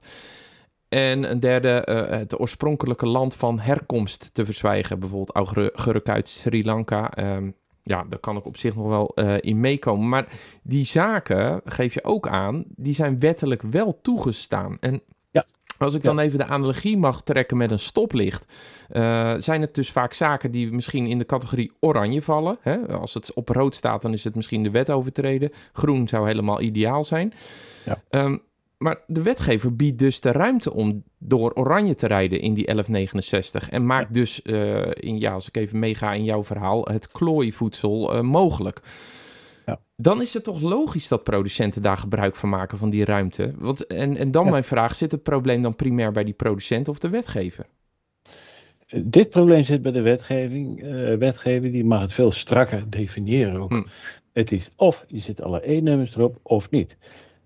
En 0.89 1.31
een 1.31 1.41
derde, 1.41 1.87
uh, 1.89 2.19
het 2.19 2.41
oorspronkelijke 2.41 3.07
land 3.07 3.35
van 3.35 3.59
herkomst 3.59 4.35
te 4.35 4.45
verzwijgen. 4.45 4.99
Bijvoorbeeld 4.99 5.37
augurk 5.37 6.09
uit 6.09 6.29
Sri 6.29 6.65
Lanka. 6.65 7.19
Um, 7.37 7.55
ja, 7.87 8.05
daar 8.09 8.19
kan 8.19 8.37
ik 8.37 8.47
op 8.47 8.57
zich 8.57 8.75
nog 8.75 8.89
wel 8.89 9.13
uh, 9.15 9.35
in 9.41 9.61
meekomen. 9.61 10.09
Maar 10.09 10.29
die 10.63 10.85
zaken, 10.85 11.61
geef 11.65 11.95
je 11.95 12.05
ook 12.05 12.29
aan, 12.29 12.65
die 12.69 12.95
zijn 12.95 13.19
wettelijk 13.19 13.63
wel 13.63 13.99
toegestaan. 14.03 14.77
En 14.81 15.01
ja. 15.31 15.45
als 15.79 15.95
ik 15.95 16.03
dan 16.03 16.17
ja. 16.17 16.23
even 16.23 16.39
de 16.39 16.45
analogie 16.45 16.97
mag 16.97 17.23
trekken 17.23 17.57
met 17.57 17.71
een 17.71 17.79
stoplicht, 17.79 18.53
uh, 18.93 19.35
zijn 19.37 19.61
het 19.61 19.75
dus 19.75 19.91
vaak 19.91 20.13
zaken 20.13 20.51
die 20.51 20.73
misschien 20.73 21.07
in 21.07 21.19
de 21.19 21.27
categorie 21.27 21.73
oranje 21.81 22.23
vallen. 22.23 22.59
Hè? 22.61 22.89
Als 22.89 23.15
het 23.15 23.33
op 23.35 23.49
rood 23.49 23.75
staat, 23.75 24.03
dan 24.03 24.13
is 24.13 24.25
het 24.25 24.35
misschien 24.35 24.63
de 24.63 24.71
wet 24.71 24.91
overtreden. 24.91 25.53
Groen 25.73 26.09
zou 26.09 26.27
helemaal 26.27 26.61
ideaal 26.61 27.05
zijn. 27.05 27.33
Ja. 27.85 28.03
Um, 28.11 28.43
maar 28.79 29.01
de 29.07 29.23
wetgever 29.23 29.77
biedt 29.77 29.99
dus 29.99 30.21
de 30.21 30.33
ruimte 30.33 30.73
om 30.73 31.03
door 31.19 31.53
oranje 31.53 31.95
te 31.95 32.07
rijden 32.07 32.41
in 32.41 32.55
die 32.55 32.65
1169. 32.65 33.71
En 33.71 33.87
maakt 33.87 34.15
dus, 34.15 34.41
uh, 34.45 34.91
in, 34.95 35.19
ja, 35.19 35.33
als 35.33 35.49
ik 35.49 35.57
even 35.57 35.79
meega 35.79 36.13
in 36.13 36.25
jouw 36.25 36.45
verhaal, 36.45 36.85
het 36.85 37.09
klooivoedsel 37.09 38.15
uh, 38.15 38.21
mogelijk. 38.21 38.81
Ja. 39.67 39.81
Dan 39.97 40.21
is 40.23 40.35
het 40.35 40.45
toch 40.45 40.61
logisch 40.61 41.09
dat 41.09 41.23
producenten 41.25 41.83
daar 41.83 41.97
gebruik 41.97 42.37
van 42.37 42.49
maken 42.49 42.79
van 42.79 42.91
die 42.91 43.05
ruimte. 43.05 43.53
Want, 43.57 43.87
en, 43.87 44.17
en 44.17 44.31
dan 44.31 44.45
Ja. 44.45 44.51
mijn 44.51 44.65
vraag, 44.65 44.95
zit 44.95 45.13
het 45.13 45.23
probleem 45.23 45.63
dan 45.63 45.77
primair 45.77 46.13
bij 46.13 46.25
die 46.25 46.35
producent 46.35 46.89
of 46.89 46.99
de 46.99 47.09
wetgever? 47.09 47.67
Dit 49.05 49.31
probleem 49.31 49.63
zit 49.65 49.83
bij 49.83 49.93
de 49.93 50.03
wetgeving. 50.03 50.83
Uh, 50.83 51.17
wetgever 51.17 51.73
die 51.73 51.85
mag 51.85 52.01
het 52.01 52.13
veel 52.13 52.31
strakker 52.31 52.91
definiëren 52.91 53.61
ook. 53.61 53.71
Hm. 53.71 53.83
Het 54.33 54.53
is 54.53 54.71
of 54.77 55.05
je 55.09 55.19
zit 55.19 55.43
alle 55.43 55.71
E-nummers 55.71 56.17
erop 56.17 56.39
of 56.43 56.71
niet. 56.71 56.97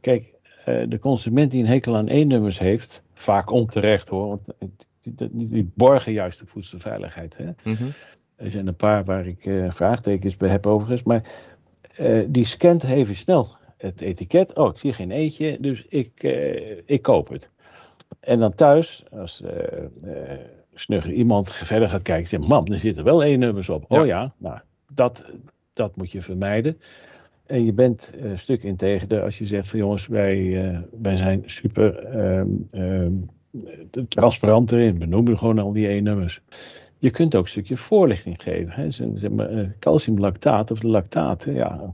Kijk, 0.00 0.34
de 0.64 0.98
consument 1.00 1.50
die 1.50 1.62
een 1.62 1.68
hekel 1.68 1.96
aan 1.96 2.08
E-nummers 2.08 2.58
heeft, 2.58 3.02
vaak 3.14 3.50
onterecht 3.50 4.08
hoor, 4.08 4.28
want 4.28 4.40
die, 5.02 5.28
die 5.30 5.70
borgen 5.74 6.12
juist 6.12 6.38
de 6.38 6.46
voedselveiligheid. 6.46 7.36
Hè? 7.36 7.44
Mm 7.44 7.74
-hmm. 7.74 7.92
Er 8.36 8.50
zijn 8.50 8.66
een 8.66 8.76
paar 8.76 9.04
waar 9.04 9.26
ik 9.26 9.44
uh, 9.44 9.70
vraagtekens 9.70 10.36
bij 10.36 10.48
heb 10.48 10.66
overigens, 10.66 11.02
maar 11.02 11.22
uh, 12.00 12.24
die 12.28 12.44
scant 12.44 12.84
even 12.84 13.14
snel 13.14 13.56
het 13.76 14.00
etiket. 14.00 14.54
Oh, 14.56 14.70
ik 14.70 14.78
zie 14.78 14.92
geen 14.92 15.10
eetje, 15.10 15.56
dus 15.60 15.84
ik, 15.88 16.22
ik 16.86 17.02
koop 17.02 17.28
het. 17.28 17.50
En 18.20 18.38
dan 18.38 18.54
thuis, 18.54 19.04
als 19.10 19.42
snugger 20.74 21.12
iemand 21.12 21.52
verder 21.52 21.88
gaat 21.88 22.02
kijken, 22.02 22.28
zegt: 22.28 22.48
Mam, 22.48 22.66
er 22.66 22.78
zitten 22.78 23.04
wel 23.04 23.24
E-nummers 23.24 23.68
op. 23.68 23.84
Ja. 23.88 24.00
Oh 24.00 24.06
ja, 24.06 24.34
nou, 24.36 24.58
dat, 24.94 25.24
dat 25.72 25.96
moet 25.96 26.12
je 26.12 26.20
vermijden. 26.20 26.80
En 27.50 27.64
je 27.64 27.72
bent 27.72 28.12
een 28.20 28.38
stuk 28.38 28.62
integerder 28.62 29.22
als 29.22 29.38
je 29.38 29.46
zegt 29.46 29.68
van 29.68 29.78
jongens, 29.78 30.06
wij, 30.06 30.38
uh, 30.38 30.78
wij 31.02 31.16
zijn 31.16 31.42
super 31.46 32.16
um, 32.38 32.66
um, 32.70 33.28
transparant 34.08 34.72
erin. 34.72 34.98
We 34.98 35.06
noemen 35.06 35.38
gewoon 35.38 35.58
al 35.58 35.72
die 35.72 35.88
E-nummers. 35.88 36.40
Je 36.98 37.10
kunt 37.10 37.34
ook 37.34 37.42
een 37.42 37.48
stukje 37.48 37.76
voorlichting 37.76 38.42
geven. 38.42 38.72
Hè. 38.72 38.90
Zeg 38.90 39.30
maar, 39.30 39.52
uh, 39.52 39.68
calciumlactaat 39.78 40.70
of 40.70 40.78
de 40.78 40.88
lactaten. 40.88 41.54
Ja, 41.54 41.90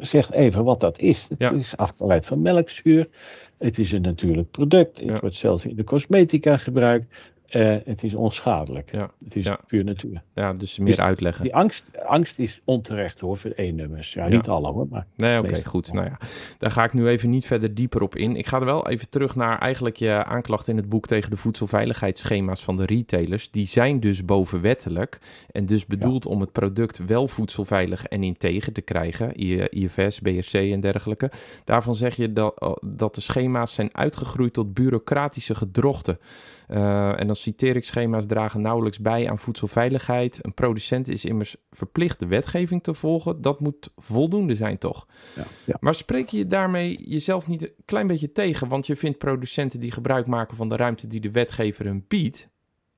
zeg 0.00 0.32
even 0.32 0.64
wat 0.64 0.80
dat 0.80 0.98
is. 0.98 1.26
Het 1.28 1.38
Ja. 1.38 1.52
is 1.52 1.76
afgeleid 1.76 2.26
van 2.26 2.42
melkzuur. 2.42 3.08
Het 3.58 3.78
is 3.78 3.92
een 3.92 4.02
natuurlijk 4.02 4.50
product. 4.50 4.98
Het 4.98 5.08
Ja. 5.08 5.20
wordt 5.20 5.36
zelfs 5.36 5.66
in 5.66 5.76
de 5.76 5.84
cosmetica 5.84 6.56
gebruikt. 6.56 7.14
Uh, 7.50 7.76
het 7.84 8.02
is 8.02 8.14
onschadelijk. 8.14 8.92
Ja. 8.92 9.10
Het 9.24 9.36
is 9.36 9.44
Ja. 9.44 9.58
puur 9.66 9.84
natuur. 9.84 10.22
Ja, 10.34 10.52
dus 10.52 10.78
meer 10.78 10.88
Dus 10.88 11.00
uitleggen. 11.00 11.42
Die 11.42 11.54
angst, 11.54 11.90
angst 12.06 12.38
is 12.38 12.60
onterecht 12.64 13.20
hoor 13.20 13.36
voor 13.36 13.52
E-nummers. 13.56 14.12
Ja, 14.12 14.24
Ja. 14.26 14.36
niet 14.36 14.48
alle 14.48 14.72
hoor, 14.72 14.86
maar 14.90 15.06
Nee, 15.16 15.38
oké, 15.38 15.64
goed. 15.64 15.92
Nou 15.92 16.06
ja, 16.06 16.18
daar 16.58 16.70
ga 16.70 16.84
ik 16.84 16.92
nu 16.92 17.08
even 17.08 17.30
niet 17.30 17.46
verder 17.46 17.74
dieper 17.74 18.02
op 18.02 18.16
in. 18.16 18.36
Ik 18.36 18.46
ga 18.46 18.58
er 18.58 18.64
wel 18.64 18.88
even 18.88 19.08
terug 19.08 19.36
naar 19.36 19.58
eigenlijk 19.58 19.96
je 19.96 20.24
aanklacht 20.24 20.68
in 20.68 20.76
het 20.76 20.88
boek 20.88 21.06
tegen 21.06 21.30
de 21.30 21.36
voedselveiligheidsschema's 21.36 22.62
van 22.64 22.76
de 22.76 22.84
retailers. 22.86 23.50
Die 23.50 23.66
zijn 23.66 24.00
dus 24.00 24.24
bovenwettelijk 24.24 25.18
en 25.52 25.66
dus 25.66 25.86
bedoeld 25.86 26.26
om 26.26 26.40
het 26.40 26.52
product 26.52 27.04
wel 27.06 27.28
voedselveilig 27.28 28.04
en 28.06 28.22
integer 28.22 28.72
te 28.72 28.80
krijgen. 28.82 29.32
IFS, 29.70 30.20
BRC 30.20 30.52
en 30.52 30.80
dergelijke. 30.80 31.30
Daarvan 31.64 31.94
zeg 31.94 32.16
je 32.16 32.32
dat, 32.32 32.76
dat 32.86 33.14
de 33.14 33.20
schema's 33.20 33.74
zijn 33.74 33.88
uitgegroeid 33.96 34.52
tot 34.52 34.74
bureaucratische 34.74 35.54
gedrochten. 35.54 36.18
Uh, 36.72 37.20
en 37.20 37.26
dan 37.26 37.36
citeer 37.36 37.76
ik 37.76 37.84
schema's 37.84 38.26
dragen 38.26 38.60
nauwelijks 38.60 38.98
bij 38.98 39.30
aan 39.30 39.38
voedselveiligheid. 39.38 40.38
Een 40.42 40.54
producent 40.54 41.08
is 41.08 41.24
immers 41.24 41.56
verplicht 41.70 42.18
de 42.18 42.26
wetgeving 42.26 42.82
te 42.82 42.94
volgen. 42.94 43.40
Dat 43.40 43.60
moet 43.60 43.90
voldoende 43.96 44.54
zijn, 44.54 44.78
toch? 44.78 45.06
ja, 45.36 45.44
ja. 45.64 45.76
Maar 45.80 45.94
spreek 45.94 46.28
je 46.28 46.46
daarmee 46.46 47.04
jezelf 47.08 47.48
niet 47.48 47.62
een 47.62 47.72
klein 47.84 48.06
beetje 48.06 48.32
tegen? 48.32 48.68
Want 48.68 48.86
je 48.86 48.96
vindt 48.96 49.18
producenten 49.18 49.80
die 49.80 49.90
gebruik 49.90 50.26
maken 50.26 50.56
van 50.56 50.68
de 50.68 50.76
ruimte 50.76 51.06
die 51.06 51.20
de 51.20 51.30
wetgever 51.30 51.84
hun 51.84 52.04
biedt. 52.08 52.48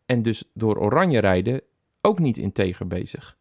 en 0.06 0.22
dus 0.22 0.50
door 0.54 0.78
oranje 0.78 1.20
rijden 1.20 1.60
ook 2.00 2.18
niet 2.18 2.38
integer 2.38 2.86
bezig. 2.86 3.36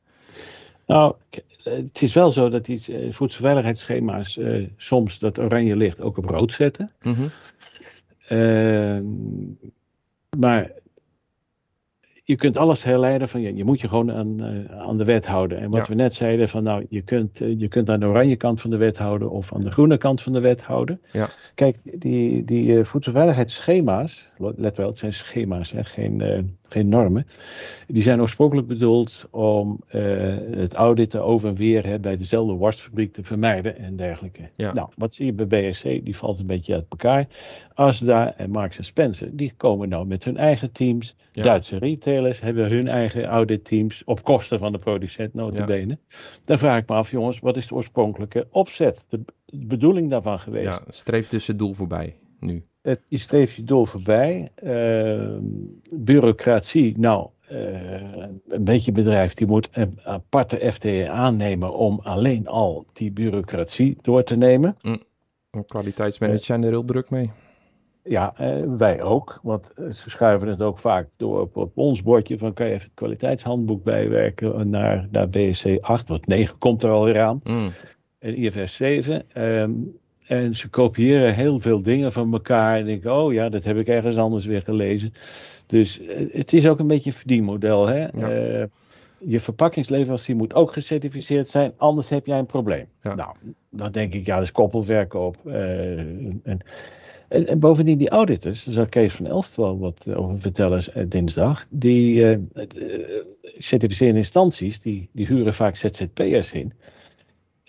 Nou, 0.86 1.15
het 1.63 2.02
is 2.02 2.13
wel 2.13 2.32
zo 2.32 2.50
dat 2.50 2.65
die 2.65 2.82
uh, 2.89 3.13
voedselveiligheidsschema's 3.13 4.38
uh, 4.38 4.67
soms 4.78 5.20
dat 5.20 5.39
oranje 5.39 5.76
licht 5.76 6.02
ook 6.02 6.17
op 6.17 6.26
rood 6.26 6.54
zetten. 6.54 6.91
Mm 7.02 7.13
-hmm. 7.13 7.30
uh, 8.30 9.00
maar 10.39 10.72
je 12.24 12.36
kunt 12.36 12.58
alles 12.58 12.84
herleiden 12.84 13.28
van, 13.28 13.41
ja, 13.41 13.52
je 13.54 13.63
moet 13.63 13.82
je 13.82 13.88
gewoon 13.88 14.12
aan, 14.12 14.44
uh, 14.44 14.80
aan 14.80 14.98
de 14.98 15.04
wet 15.04 15.26
houden. 15.26 15.60
En 15.60 15.70
wat 15.70 15.88
Ja. 15.88 15.94
we 15.94 16.02
net 16.02 16.13
zeiden, 16.13 16.50
van 16.50 16.63
nou, 16.63 16.86
je 16.89 17.02
kunt, 17.02 17.41
uh, 17.41 17.60
je 17.60 17.67
kunt 17.67 17.89
aan 17.89 18.00
de 18.00 18.06
oranje 18.06 18.36
kant 18.36 18.62
van 18.62 18.70
de 18.70 18.78
wet 18.78 18.98
houden 18.98 19.30
of 19.30 19.54
aan 19.54 19.63
de 19.63 19.72
groene 19.72 19.98
kant 19.98 20.22
van 20.22 20.34
de 20.34 20.39
wet 20.39 20.63
houden. 20.63 21.02
Ja. 21.12 21.30
Kijk, 21.56 22.02
die, 22.02 22.44
die 22.44 22.72
uh, 22.78 22.84
voedselveiligheidsschema's, 22.84 24.30
let 24.38 24.78
wel, 24.78 24.88
het 24.88 24.98
zijn 24.98 25.13
schema's, 25.13 25.72
hè, 25.72 25.84
geen 25.84 26.58
geen 26.72 26.90
normen. 26.90 27.28
Die 27.88 28.02
zijn 28.02 28.22
oorspronkelijk 28.22 28.68
bedoeld 28.68 29.28
om 29.32 29.80
uh, 29.92 30.38
het 30.52 30.74
auditen 30.74 31.24
over 31.24 31.50
en 31.50 31.56
weer 31.56 31.86
hè, 31.86 32.00
bij 32.00 32.18
dezelfde 32.18 32.54
worstfabriek 32.54 33.14
te 33.14 33.24
vermijden 33.24 33.78
en 33.78 33.96
dergelijke. 33.96 34.50
Ja. 34.56 34.74
Nou, 34.74 34.90
wat 34.96 35.14
zie 35.14 35.26
je 35.26 35.34
bij 35.34 35.48
BSC? 35.48 35.84
Die 35.84 36.18
valt 36.18 36.40
een 36.40 36.46
beetje 36.46 36.74
uit 36.74 36.86
elkaar. 36.90 37.28
Asda 37.74 38.38
en 38.38 38.50
Marks 38.50 38.86
Spencer, 38.86 39.36
die 39.36 39.54
komen 39.58 39.90
nou 39.90 40.06
met 40.08 40.24
hun 40.24 40.38
eigen 40.38 40.72
teams. 40.72 41.16
Ja. 41.32 41.44
Duitse 41.44 41.78
retailers 41.78 42.40
hebben 42.40 42.70
hun 42.70 42.88
eigen 42.88 43.26
auditteams 43.26 44.04
op 44.06 44.24
kosten 44.24 44.60
van 44.60 44.72
de 44.72 44.78
producent 44.78 45.34
notabene. 45.34 45.98
Dan 46.44 46.58
vraag 46.58 46.82
ik 46.82 46.90
me 46.90 46.96
af, 46.96 47.12
jongens, 47.12 47.40
wat 47.40 47.58
is 47.58 47.68
de 47.68 47.76
oorspronkelijke 47.76 48.48
opzet? 48.50 49.06
De 49.10 49.22
bedoeling 49.54 50.10
daarvan 50.10 50.40
geweest? 50.40 50.84
Ja, 50.86 50.92
streef 50.92 51.30
dus 51.30 51.48
het 51.48 51.60
doel 51.60 51.74
voorbij 51.74 52.16
nu. 52.40 52.64
Het, 52.82 53.02
je 53.06 53.17
streeft 53.17 53.56
je 53.56 53.63
doel 53.63 53.86
voorbij. 53.86 54.50
Uh, 54.63 55.38
bureaucratie, 55.91 57.00
nou, 57.00 57.30
uh, 57.52 58.26
een 58.48 58.63
beetje 58.63 58.91
bedrijf 58.91 59.34
die 59.34 59.48
moet 59.48 59.70
een 59.72 60.00
aparte 60.04 60.72
FTE 60.72 61.10
aannemen 61.10 61.74
om 61.74 62.00
alleen 62.04 62.48
al 62.48 62.86
die 62.94 63.12
bureaucratie 63.12 63.98
door 64.02 64.24
te 64.24 64.36
nemen. 64.36 64.78
Mm. 64.82 65.02
Kwaliteitsmanagers 65.65 66.46
zijn 66.46 66.63
er 66.63 66.70
heel 66.70 66.84
druk 66.84 67.10
mee. 67.10 67.32
Ja, 68.04 68.34
uh, 68.41 68.63
wij 68.78 69.02
ook, 69.02 69.39
want 69.44 69.72
ze 69.76 70.10
schuiven 70.10 70.48
het 70.48 70.62
ook 70.62 70.80
vaak 70.80 71.08
door 71.17 71.41
op, 71.41 71.58
op, 71.58 71.78
ons 71.78 72.04
bordje 72.04 72.38
van 72.38 72.54
kan 72.54 72.65
je 72.65 72.74
even 72.74 72.86
het 72.86 72.96
kwaliteitshandboek 72.96 73.84
bijwerken 73.84 74.70
naar, 74.70 75.08
naar 75.12 75.30
BSC 75.30 75.78
8, 75.82 76.08
want 76.08 76.28
9 76.28 76.58
komt 76.58 76.84
er 76.84 76.89
alweer 76.89 77.22
aan. 77.22 77.39
Mm. 77.44 77.72
En 78.20 78.36
IFS 78.36 78.76
7. 78.76 79.24
Um, 79.34 80.00
en 80.32 80.56
ze 80.56 80.70
kopiëren 80.70 81.34
heel 81.36 81.60
veel 81.60 81.82
dingen 81.82 82.12
van 82.12 82.34
elkaar. 82.34 82.78
En 82.78 82.86
denk 82.86 83.06
oh 83.06 83.34
ja, 83.34 83.50
dat 83.50 83.63
heb 83.63 83.78
ik 83.78 83.88
ergens 83.88 84.17
anders 84.17 84.46
weer 84.46 84.62
gelezen. 84.62 85.13
Dus 85.65 86.02
uh, 86.02 86.34
het 86.34 86.54
is 86.54 86.67
ook 86.67 86.80
een 86.80 86.88
beetje 86.88 87.10
een 87.10 87.15
verdienmodel. 87.15 87.88
Hè? 87.88 88.00
Ja. 88.00 88.60
Uh, 88.60 88.63
je 89.20 89.39
verpakkingsleverancier 89.39 90.36
moet 90.36 90.54
ook 90.54 90.74
gecertificeerd 90.74 91.50
zijn, 91.50 91.74
anders 91.78 92.10
heb 92.10 92.26
jij 92.26 92.39
een 92.39 92.46
probleem. 92.46 92.86
Ja. 93.02 93.15
Nou, 93.15 93.36
dan 93.70 93.91
denk 93.91 94.13
ik, 94.13 94.26
ja, 94.26 94.36
dat 94.36 94.44
is 94.44 94.52
koppelwerk 94.52 95.13
op. 95.13 95.38
Uh, 95.46 96.00
en, 96.00 96.41
en, 96.44 97.48
en, 97.48 97.60
bovendien 97.60 97.98
die 97.98 98.10
auditors, 98.10 98.63
daar 98.63 98.74
zal 98.74 98.86
Kees 98.86 99.13
van 99.13 99.26
Elst 99.26 99.56
wel 99.56 99.80
wat 99.80 100.08
over 100.15 100.39
vertellen 100.39 101.10
dinsdag. 101.10 101.65
Die 101.70 102.38
certificerende 103.58 104.20
instanties, 104.20 104.82
die, 104.82 105.10
die 105.12 105.26
huren 105.26 105.54
vaak 105.54 105.76
ZZP'ers 105.76 106.52
in. 106.52 106.74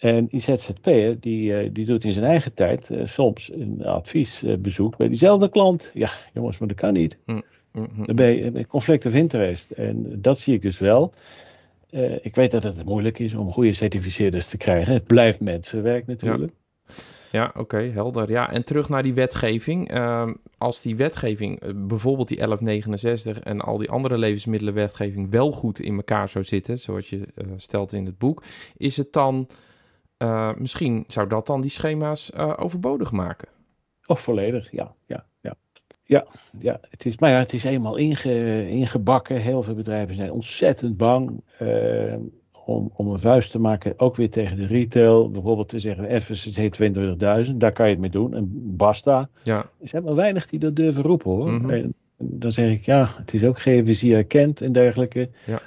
En 0.03 0.27
die 0.27 0.41
ZZP'er, 0.41 1.21
die, 1.21 1.73
die 1.73 1.87
doet 1.87 2.05
in 2.05 2.13
zijn 2.13 2.25
eigen 2.25 2.55
tijd 2.55 2.91
uh, 2.91 3.07
soms 3.07 3.53
een 3.53 3.85
adviesbezoek 3.85 4.97
bij 4.97 5.09
diezelfde 5.09 5.49
klant. 5.49 5.91
Ja, 5.95 6.11
jongens, 6.33 6.59
maar 6.59 6.69
dat 6.69 6.77
kan 6.77 6.93
niet. 6.93 7.19
Mm 7.27 7.43
-hmm. 7.73 8.07
Dan 8.07 8.17
ben 8.17 8.37
je 8.37 8.67
conflict 8.67 9.07
of 9.07 9.15
interest. 9.15 9.71
En 9.71 10.21
dat 10.21 10.39
zie 10.39 10.55
ik 10.55 10.63
dus 10.63 10.79
wel. 10.79 11.15
Uh, 11.91 12.25
ik 12.25 12.35
weet 12.35 12.51
dat 12.51 12.63
het 12.63 12.85
moeilijk 12.85 13.19
is 13.19 13.35
om 13.35 13.53
goede 13.53 13.73
certificeerders 13.73 14.49
te 14.49 14.57
krijgen. 14.57 14.93
Het 14.93 15.07
blijft 15.07 15.41
mensenwerk 15.41 16.07
natuurlijk. 16.07 16.53
Ja, 16.87 16.95
ja 17.31 17.47
oké, 17.47 17.59
okay, 17.59 17.91
helder. 17.91 18.31
Ja, 18.31 18.53
en 18.53 18.65
terug 18.65 18.89
naar 18.89 19.03
die 19.03 19.15
wetgeving. 19.15 19.95
Uh, 19.95 20.31
als 20.59 20.83
die 20.83 20.97
wetgeving, 20.97 21.61
bijvoorbeeld 21.87 22.29
die 22.29 22.37
1169 22.37 23.41
en 23.41 23.61
al 23.61 23.79
die 23.79 23.91
andere 23.91 24.19
levensmiddelenwetgeving 24.19 25.31
wel 25.31 25.53
goed 25.53 25.81
in 25.81 25.97
elkaar 25.97 26.29
zou 26.29 26.45
zitten, 26.45 26.79
zoals 26.79 27.11
je 27.11 27.29
stelt 27.57 27.93
in 27.93 28.07
het 28.07 28.19
boek, 28.19 28.43
is 28.77 28.97
het 28.97 29.13
dan... 29.13 29.49
Uh, 30.23 30.55
misschien 30.57 31.05
zou 31.07 31.29
dat 31.29 31.47
dan 31.47 31.61
die 31.61 31.71
schema's 31.71 32.31
uh, 32.37 32.53
overbodig 32.57 33.13
maken. 33.13 33.49
Of 34.07 34.21
volledig, 34.21 34.71
ja. 34.71 34.95
ja, 35.07 35.25
ja. 35.41 35.55
Ja, 36.05 36.27
ja, 36.59 36.81
het 36.91 37.07
is, 37.07 37.19
maar 37.19 37.31
ja, 37.31 37.39
het 37.39 37.53
is 37.53 37.65
eenmaal 37.65 37.97
inge, 37.97 38.69
ingebakken. 38.69 39.37
Heel 39.41 39.63
veel 39.63 39.75
bedrijven 39.75 40.15
zijn 40.15 40.31
ontzettend 40.31 40.97
bang 40.97 41.43
uh, 41.63 42.15
om, 42.65 42.91
om 42.95 43.09
een 43.09 43.19
vuist 43.19 43.51
te 43.51 43.59
maken. 43.59 43.95
Ook 43.97 44.17
weer 44.17 44.31
tegen 44.31 44.57
de 44.57 44.67
retail. 44.67 45.31
Bijvoorbeeld 45.31 45.69
te 45.69 45.79
zeggen, 45.79 46.21
FSC 46.21 46.83
22.000, 47.47 47.57
daar 47.57 47.73
kan 47.73 47.87
je 47.87 47.93
het 47.93 48.01
mee 48.01 48.11
doen. 48.11 48.35
En 48.35 48.77
basta. 48.77 49.29
Ja. 49.43 49.59
Er 49.81 49.89
zijn 49.89 50.05
maar 50.05 50.15
weinig 50.15 50.47
die 50.47 50.59
dat 50.59 50.77
durven 50.77 51.03
roepen 51.03 51.31
hoor. 51.31 51.53
Mhm. 51.53 51.71
En 51.71 51.95
dan 52.19 52.53
zeg 52.53 52.71
ik, 52.71 52.85
ja, 52.85 53.11
het 53.17 53.35
is 53.35 53.45
ook 53.45 53.61
GVC 53.61 54.13
erkend 54.13 54.61
en 54.61 54.73
dergelijke. 54.73 55.31
Ja. 55.47 55.61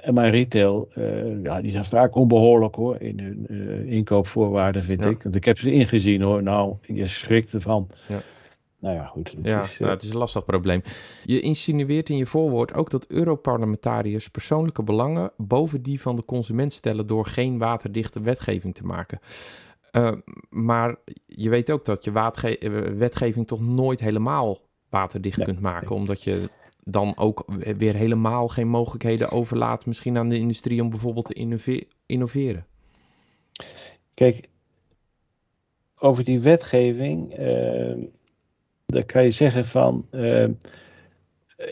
En 0.00 0.14
mijn 0.14 0.30
retail, 0.30 0.88
uh, 0.98 1.42
ja, 1.42 1.60
die 1.60 1.70
zijn 1.70 1.84
vaak 1.84 2.14
onbehoorlijk 2.14 2.74
hoor, 2.74 3.00
in 3.00 3.20
hun 3.20 3.46
uh, 3.48 3.92
inkoopvoorwaarden 3.92 4.84
vind 4.84 5.04
Ja. 5.04 5.10
ik. 5.10 5.22
Want 5.22 5.34
ik 5.36 5.44
heb 5.44 5.58
ze 5.58 5.72
ingezien 5.72 6.22
hoor, 6.22 6.42
nou, 6.42 6.76
je 6.82 7.06
schrikt 7.06 7.52
ervan. 7.52 7.88
Ja. 8.08 8.20
Nou 8.80 8.94
ja, 8.94 9.04
goed. 9.04 9.30
Het 9.36 9.46
Ja, 9.46 9.62
is, 9.62 9.72
uh, 9.74 9.80
nou, 9.80 9.92
het 9.92 10.02
is 10.02 10.10
een 10.10 10.16
lastig 10.16 10.44
probleem. 10.44 10.82
Je 11.24 11.40
insinueert 11.40 12.08
in 12.08 12.16
je 12.16 12.26
voorwoord 12.26 12.74
ook 12.74 12.90
dat 12.90 13.06
Europarlementariërs 13.06 14.28
persoonlijke 14.28 14.82
belangen 14.82 15.30
boven 15.36 15.82
die 15.82 16.00
van 16.00 16.16
de 16.16 16.24
consument 16.24 16.72
stellen 16.72 17.06
door 17.06 17.26
geen 17.26 17.58
waterdichte 17.58 18.20
wetgeving 18.20 18.74
te 18.74 18.84
maken. 18.84 19.18
Uh, 19.92 20.12
maar 20.50 20.96
je 21.26 21.48
weet 21.48 21.70
ook 21.70 21.84
dat 21.84 22.04
je 22.04 22.12
eh, 22.12 22.70
wetgeving 22.96 23.46
toch 23.46 23.60
nooit 23.60 24.00
helemaal 24.00 24.58
waterdicht 24.88 25.36
Nee, 25.36 25.46
kunt 25.46 25.60
maken, 25.60 25.94
omdat 25.94 26.22
je 26.22 26.48
dan 26.90 27.16
ook 27.16 27.44
weer 27.78 27.94
helemaal 27.94 28.48
geen 28.48 28.68
mogelijkheden 28.68 29.30
overlaat, 29.30 29.86
misschien 29.86 30.16
aan 30.18 30.28
de 30.28 30.38
industrie 30.38 30.82
om 30.82 30.90
bijvoorbeeld 30.90 31.26
te 31.26 31.34
innove- 31.34 31.86
innoveren. 32.06 32.66
Kijk, 34.14 34.48
over 35.98 36.24
die 36.24 36.40
wetgeving, 36.40 37.32
eh, 37.32 37.94
daar 38.86 39.04
kan 39.04 39.24
je 39.24 39.30
zeggen 39.30 39.64
van, 39.64 40.06
eh, 40.10 40.46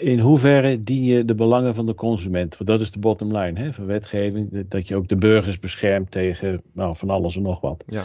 in 0.00 0.18
hoeverre 0.18 0.82
dien 0.82 1.04
je 1.04 1.24
de 1.24 1.34
belangen 1.34 1.74
van 1.74 1.86
de 1.86 1.94
consument? 1.94 2.56
Want 2.56 2.70
dat 2.70 2.80
is 2.80 2.90
de 2.90 2.98
bottom 2.98 3.36
line 3.36 3.60
hè, 3.60 3.72
van 3.72 3.86
wetgeving, 3.86 4.68
dat- 4.68 4.88
je 4.88 4.96
ook 4.96 5.08
de 5.08 5.16
burgers 5.16 5.58
beschermt 5.60 6.10
tegen 6.10 6.62
nou, 6.72 6.96
van 6.96 7.10
alles 7.10 7.36
en 7.36 7.42
nog 7.42 7.60
wat. 7.60 7.84
Ja, 7.86 8.04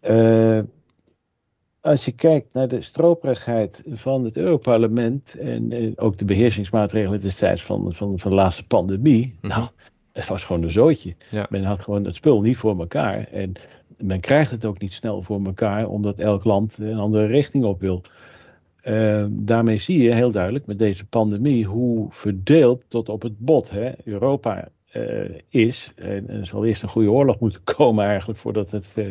Eh, 0.00 0.60
als 1.88 2.04
je 2.04 2.12
kijkt 2.12 2.52
naar 2.52 2.68
de 2.68 2.80
stroperigheid 2.80 3.82
van 3.86 4.24
het 4.24 4.36
Europarlement 4.36 5.36
en 5.38 5.72
eh, 5.72 5.92
ook 5.96 6.18
de 6.18 6.24
beheersingsmaatregelen 6.24 7.20
destijds 7.20 7.62
van, 7.62 7.92
van, 7.94 8.18
van 8.18 8.30
de 8.30 8.36
laatste 8.36 8.66
pandemie, 8.66 9.34
Mhm. 9.40 9.48
nou, 9.48 9.68
het 10.12 10.26
was 10.26 10.44
gewoon 10.44 10.62
een 10.62 10.70
zootje. 10.70 11.14
Ja. 11.30 11.46
Men 11.50 11.64
had 11.64 11.82
gewoon 11.82 12.04
het 12.04 12.14
spul 12.14 12.40
niet 12.40 12.56
voor 12.56 12.78
elkaar. 12.78 13.28
En 13.32 13.52
men 13.96 14.20
krijgt 14.20 14.50
het 14.50 14.64
ook 14.64 14.78
niet 14.78 14.92
snel 14.92 15.22
voor 15.22 15.44
elkaar, 15.44 15.88
omdat 15.88 16.18
elk 16.18 16.44
land 16.44 16.78
een 16.78 16.98
andere 16.98 17.26
richting 17.26 17.64
op 17.64 17.80
wil. 17.80 18.02
Eh, 18.80 19.24
daarmee 19.30 19.76
zie 19.76 20.02
je 20.02 20.14
heel 20.14 20.30
duidelijk 20.30 20.66
met 20.66 20.78
deze 20.78 21.04
pandemie 21.06 21.64
hoe 21.64 22.06
verdeeld 22.10 22.82
tot 22.88 23.08
op 23.08 23.22
het 23.22 23.38
bot 23.38 23.70
hè, 23.70 23.90
Europa 24.04 24.68
is. 25.48 25.92
En 25.96 26.28
er 26.28 26.46
zal 26.46 26.64
eerst 26.64 26.82
een 26.82 26.88
goede 26.88 27.10
oorlog 27.10 27.38
moeten 27.38 27.62
komen 27.76 28.04
eigenlijk 28.04 28.38
voordat 28.38 28.70
het 28.70 28.92
eh, 28.94 29.06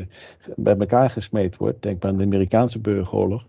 bij 0.55 0.77
elkaar 0.77 1.09
gesmeed 1.09 1.57
wordt. 1.57 1.81
Denk 1.81 2.01
maar 2.01 2.11
aan 2.11 2.17
de 2.17 2.23
Amerikaanse 2.23 2.79
burgeroorlog. 2.79 3.45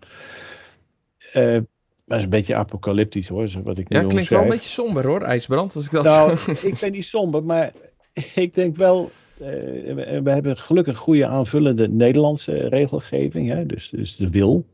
Eh, 1.33 1.43
maar 1.43 2.17
dat 2.17 2.17
is 2.17 2.23
een 2.23 2.39
beetje 2.39 2.55
apocalyptisch 2.55 3.27
hoor, 3.27 3.49
wat 3.63 3.77
ik 3.77 3.89
nu 3.89 3.97
ja 3.97 4.07
klinkt 4.07 4.29
wel 4.29 4.41
een 4.41 4.49
beetje 4.49 4.69
somber 4.69 5.05
hoor, 5.05 5.21
IJsbrand, 5.21 5.75
als 5.75 5.85
ik 5.85 5.91
dat 5.91 6.03
Nou, 6.03 6.37
ik 6.61 6.77
ben 6.79 6.91
niet 6.91 7.05
somber, 7.05 7.43
maar 7.43 7.71
ik 8.35 8.53
denk 8.53 8.75
wel. 8.75 9.11
eh, 9.39 9.47
we, 9.93 10.21
we 10.23 10.31
hebben 10.31 10.57
gelukkig 10.57 10.97
goede 10.97 11.27
aanvullende 11.27 11.87
Nederlandse 11.87 12.67
regelgeving. 12.67 13.49
Hè? 13.49 13.65
Dus, 13.65 13.89
dus 13.89 14.15
de 14.15 14.29
wil 14.29 14.65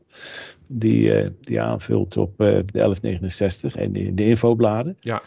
die, 0.66 1.14
eh, 1.14 1.30
die 1.40 1.60
aanvult 1.60 2.16
op 2.16 2.40
eh, 2.40 2.46
de 2.46 2.72
1169 2.72 3.76
en 3.76 3.92
de, 3.92 4.14
de 4.14 4.24
infobladen. 4.24 4.96
Ja. 5.00 5.22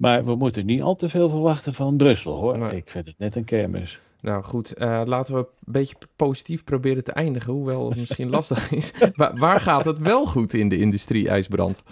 Maar 0.00 0.24
we 0.24 0.34
moeten 0.34 0.66
niet 0.66 0.82
al 0.82 0.96
te 0.96 1.08
veel 1.08 1.28
verwachten 1.28 1.74
van 1.74 1.96
Brussel 1.96 2.40
hoor. 2.40 2.58
Nee. 2.58 2.76
Ik 2.76 2.90
vind 2.90 3.06
het 3.06 3.18
net 3.18 3.36
een 3.36 3.44
kermis. 3.44 4.00
Nou 4.20 4.42
goed, 4.42 4.72
eh, 4.72 5.02
laten 5.04 5.34
we 5.34 5.40
een 5.40 5.72
beetje 5.72 5.94
positief 6.16 6.64
proberen 6.64 7.04
te 7.04 7.12
eindigen, 7.12 7.52
hoewel 7.52 7.88
het 7.88 7.98
misschien 8.08 8.30
lastig 8.30 8.72
is. 8.72 8.92
Waar, 9.14 9.38
waar 9.38 9.60
gaat 9.60 9.84
het 9.84 9.98
wel 9.98 10.26
goed 10.26 10.54
in 10.54 10.68
de 10.68 10.78
industrie, 10.78 11.28
IJsbrand? 11.28 11.82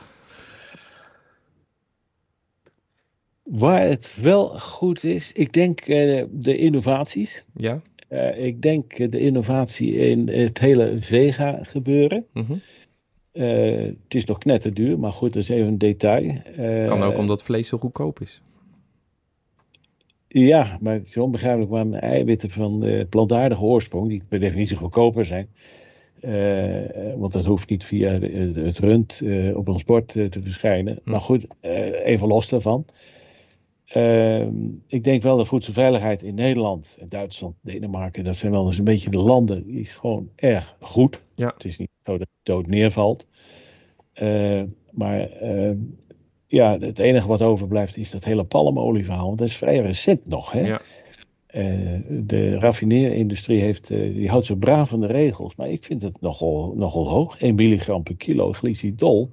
Waar 3.42 3.86
het 3.86 4.16
wel 4.20 4.58
goed 4.58 5.04
is, 5.04 5.32
ik 5.32 5.52
denk 5.52 5.80
eh, 5.80 6.24
de 6.30 6.56
innovaties. 6.56 7.44
Ja? 7.56 7.78
Eh, 8.08 8.44
ik 8.44 8.62
denk 8.62 9.12
de 9.12 9.20
innovatie 9.20 9.96
in 9.96 10.28
het 10.28 10.58
hele 10.58 10.96
Vega 11.00 11.58
gebeuren. 11.62 12.26
Eh, 12.32 12.42
het 13.44 14.14
is 14.14 14.24
nog 14.24 14.38
knetterduur, 14.38 14.98
maar 14.98 15.12
goed, 15.12 15.32
dat 15.32 15.42
is 15.42 15.48
even 15.48 15.66
een 15.66 15.78
detail. 15.78 16.34
Eh, 16.56 16.86
Kan 16.86 17.02
ook 17.02 17.18
omdat 17.18 17.42
vlees 17.42 17.68
zo 17.68 17.78
goedkoop 17.78 18.20
is. 18.20 18.42
Ja, 20.28 20.78
maar 20.80 20.94
het 20.94 21.06
is 21.08 21.16
onbegrijpelijk 21.16 21.70
waarom 21.70 21.94
eiwitten 21.94 22.50
van 22.50 22.84
eh, 22.84 23.04
plantaardige 23.08 23.62
oorsprong, 23.62 24.08
die 24.08 24.22
per 24.28 24.40
definitie 24.40 24.76
goedkoper 24.76 25.24
zijn, 25.24 25.48
eh, 26.20 27.14
want 27.16 27.32
dat 27.32 27.44
hoeft 27.44 27.68
niet 27.70 27.84
via 27.84 28.10
het 28.20 28.78
rund 28.78 29.20
eh, 29.24 29.56
op 29.56 29.68
ons 29.68 29.84
bord 29.84 30.16
eh, 30.16 30.26
te 30.26 30.42
verschijnen. 30.42 30.98
Hm. 31.04 31.10
Maar 31.10 31.20
goed, 31.20 31.46
eh, 31.60 32.04
even 32.06 32.28
los 32.28 32.48
daarvan. 32.48 32.84
Ehm, 33.88 34.54
ik 34.86 35.04
denk 35.04 35.22
wel 35.22 35.36
dat 35.36 35.46
voedselveiligheid 35.46 36.22
in 36.22 36.34
Nederland, 36.34 36.98
Duitsland, 37.08 37.54
Denemarken, 37.60 38.24
dat 38.24 38.36
zijn 38.36 38.52
wel 38.52 38.66
eens 38.66 38.78
een 38.78 38.84
beetje 38.84 39.10
de 39.10 39.18
landen, 39.18 39.66
die 39.66 39.80
is 39.80 39.96
gewoon 39.96 40.28
erg 40.36 40.76
goed. 40.80 41.22
Ja. 41.34 41.52
Het 41.54 41.64
is 41.64 41.78
niet 41.78 41.90
zo 42.04 42.18
dat 42.18 42.20
het 42.20 42.28
dood 42.42 42.66
neervalt. 42.66 43.26
Eh, 44.12 44.62
maar 44.90 45.30
ehm, 45.30 45.76
ja, 46.46 46.78
het 46.78 46.98
enige 46.98 47.28
wat 47.28 47.42
overblijft 47.42 47.96
is 47.96 48.10
dat 48.10 48.24
hele 48.24 48.44
palmolieverhaal. 48.44 49.26
Want 49.26 49.38
dat 49.38 49.48
is 49.48 49.56
vrij 49.56 49.78
recent 49.78 50.26
nog. 50.26 50.52
Hè? 50.52 50.60
Ja. 50.60 50.80
Uh, 51.54 52.00
de 52.08 52.58
raffineerindustrie 52.58 53.60
heeft, 53.60 53.90
uh, 53.90 54.14
die 54.14 54.28
houdt 54.28 54.46
zo 54.46 54.54
braaf 54.54 54.92
aan 54.92 55.00
de 55.00 55.06
regels. 55.06 55.56
Maar 55.56 55.68
ik 55.68 55.84
vind 55.84 56.02
het 56.02 56.20
nogal, 56.20 56.72
nogal 56.76 57.08
hoog. 57.08 57.40
1 57.40 57.54
milligram 57.54 58.02
per 58.02 58.16
kilo 58.16 58.52
glycidol. 58.52 59.30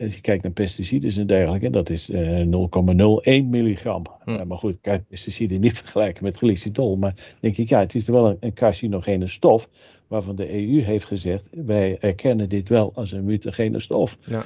Als 0.00 0.14
je 0.14 0.20
kijkt 0.20 0.42
naar 0.42 0.52
pesticiden 0.52 1.14
en 1.16 1.26
dergelijke, 1.26 1.70
dat 1.70 1.90
is 1.90 2.10
uh, 2.10 2.40
0,01 2.40 3.44
milligram. 3.44 4.02
Hm. 4.24 4.46
maar 4.46 4.58
goed, 4.58 4.74
ik 4.74 4.82
kan 4.82 5.04
pesticiden 5.04 5.60
niet 5.60 5.78
vergelijken 5.82 6.24
met 6.24 6.36
glycidol. 6.36 6.96
Maar 6.96 7.36
denk 7.40 7.56
ik, 7.56 7.68
ja, 7.68 7.78
het 7.80 7.94
is 7.94 8.06
wel 8.08 8.28
een, 8.28 8.36
een 8.40 8.54
carcinogene 8.54 9.26
stof. 9.26 9.68
Waarvan 10.08 10.34
de 10.36 10.52
EU 10.52 10.80
heeft 10.80 11.04
gezegd, 11.04 11.44
wij 11.50 11.98
erkennen 12.00 12.48
dit 12.48 12.68
wel 12.68 12.92
als 12.94 13.12
een 13.12 13.24
mutagene 13.24 13.80
stof. 13.80 14.16
Ja. 14.20 14.44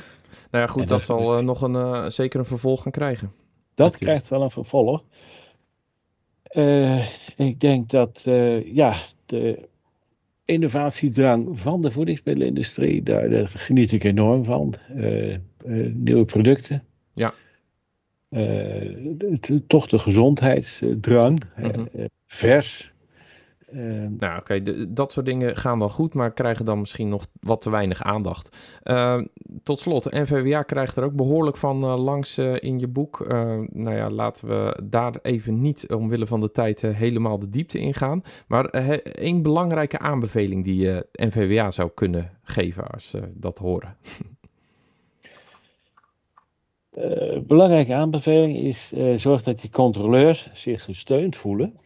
Nou 0.51 0.64
ja, 0.64 0.67
goed, 0.67 0.83
En 0.83 0.88
dat, 0.88 0.97
dat- 0.99 1.07
zal 1.07 1.37
eh, 1.38 1.45
nog 1.45 1.62
een, 1.62 1.75
eh, 1.75 2.09
zeker 2.09 2.38
een 2.38 2.47
vervolg 2.47 2.83
gaan 2.83 2.93
krijgen. 2.93 3.33
Dat 3.75 3.87
Natuurlijk. 3.93 4.03
krijgt 4.03 4.29
wel 4.29 4.43
een 4.43 4.51
vervolg. 4.51 5.05
Eh, 6.43 7.07
ik 7.37 7.61
denk 7.61 7.90
dat 7.90 8.23
eh, 8.25 8.75
ja, 8.75 8.97
de 9.27 9.69
innovatiedrang 10.44 11.59
van 11.61 11.80
de 11.80 11.90
voedingsmiddelenindustrie, 11.90 13.02
daar, 13.02 13.30
daar 13.30 13.48
geniet 13.48 13.92
ik 13.92 14.04
enorm 14.04 14.44
van. 14.44 14.74
Eh, 14.96 15.35
eh, 15.35 15.40
nieuwe 15.92 16.24
producten. 16.24 16.85
Ja. 17.14 17.35
Eh, 18.28 19.07
toch 19.66 19.87
de 19.87 19.98
gezondheidsdrang. 19.98 21.42
Mhm. 21.57 21.85
vers. 22.26 22.93
Eh, 23.74 24.06
Nou, 24.18 24.38
oké, 24.38 24.62
dat 24.92 25.12
soort 25.12 25.26
dingen 25.26 25.56
gaan 25.56 25.78
dan 25.78 25.90
goed, 25.90 26.14
maar 26.14 26.32
krijgen 26.32 26.64
dan 26.64 26.78
misschien 26.78 27.08
nog 27.08 27.26
wat 27.40 27.60
te 27.60 27.70
weinig 27.70 28.02
aandacht. 28.02 28.56
Eh, 28.82 29.20
tot 29.62 29.78
slot, 29.78 30.10
NVWA 30.12 30.62
krijgt 30.62 30.96
er 30.96 31.04
ook 31.04 31.12
behoorlijk 31.12 31.56
van 31.56 31.82
eh, 31.82 32.02
langs 32.04 32.38
eh, 32.38 32.54
in 32.62 32.78
je 32.78 32.88
boek. 32.88 33.20
Eh, 33.20 33.58
nou 33.72 33.96
ja, 33.96 34.10
laten 34.10 34.48
we 34.48 34.80
daar 34.84 35.14
even 35.22 35.60
niet, 35.60 35.92
omwille 35.92 36.26
van 36.26 36.40
de 36.40 36.50
tijd, 36.50 36.82
eh, 36.82 36.94
helemaal 36.94 37.38
de 37.38 37.50
diepte 37.50 37.78
in 37.78 37.94
gaan. 37.94 38.22
Maar 38.46 38.64
één 38.66 39.42
belangrijke 39.42 39.98
aanbeveling 39.98 40.64
die 40.64 40.76
je 40.76 41.06
NVWA 41.12 41.70
zou 41.70 41.90
kunnen 41.94 42.30
geven 42.42 42.87
als 42.87 43.08
ze 43.08 43.22
dat 43.34 43.58
horen. 43.58 43.96
Eh, 46.90 47.38
belangrijke 47.40 47.94
aanbeveling 47.94 48.56
is: 48.58 48.92
zorg 49.14 49.42
dat 49.42 49.60
die 49.60 49.70
controleurs 49.70 50.50
zich 50.52 50.84
gesteund 50.84 51.37
voelen. 51.37 51.78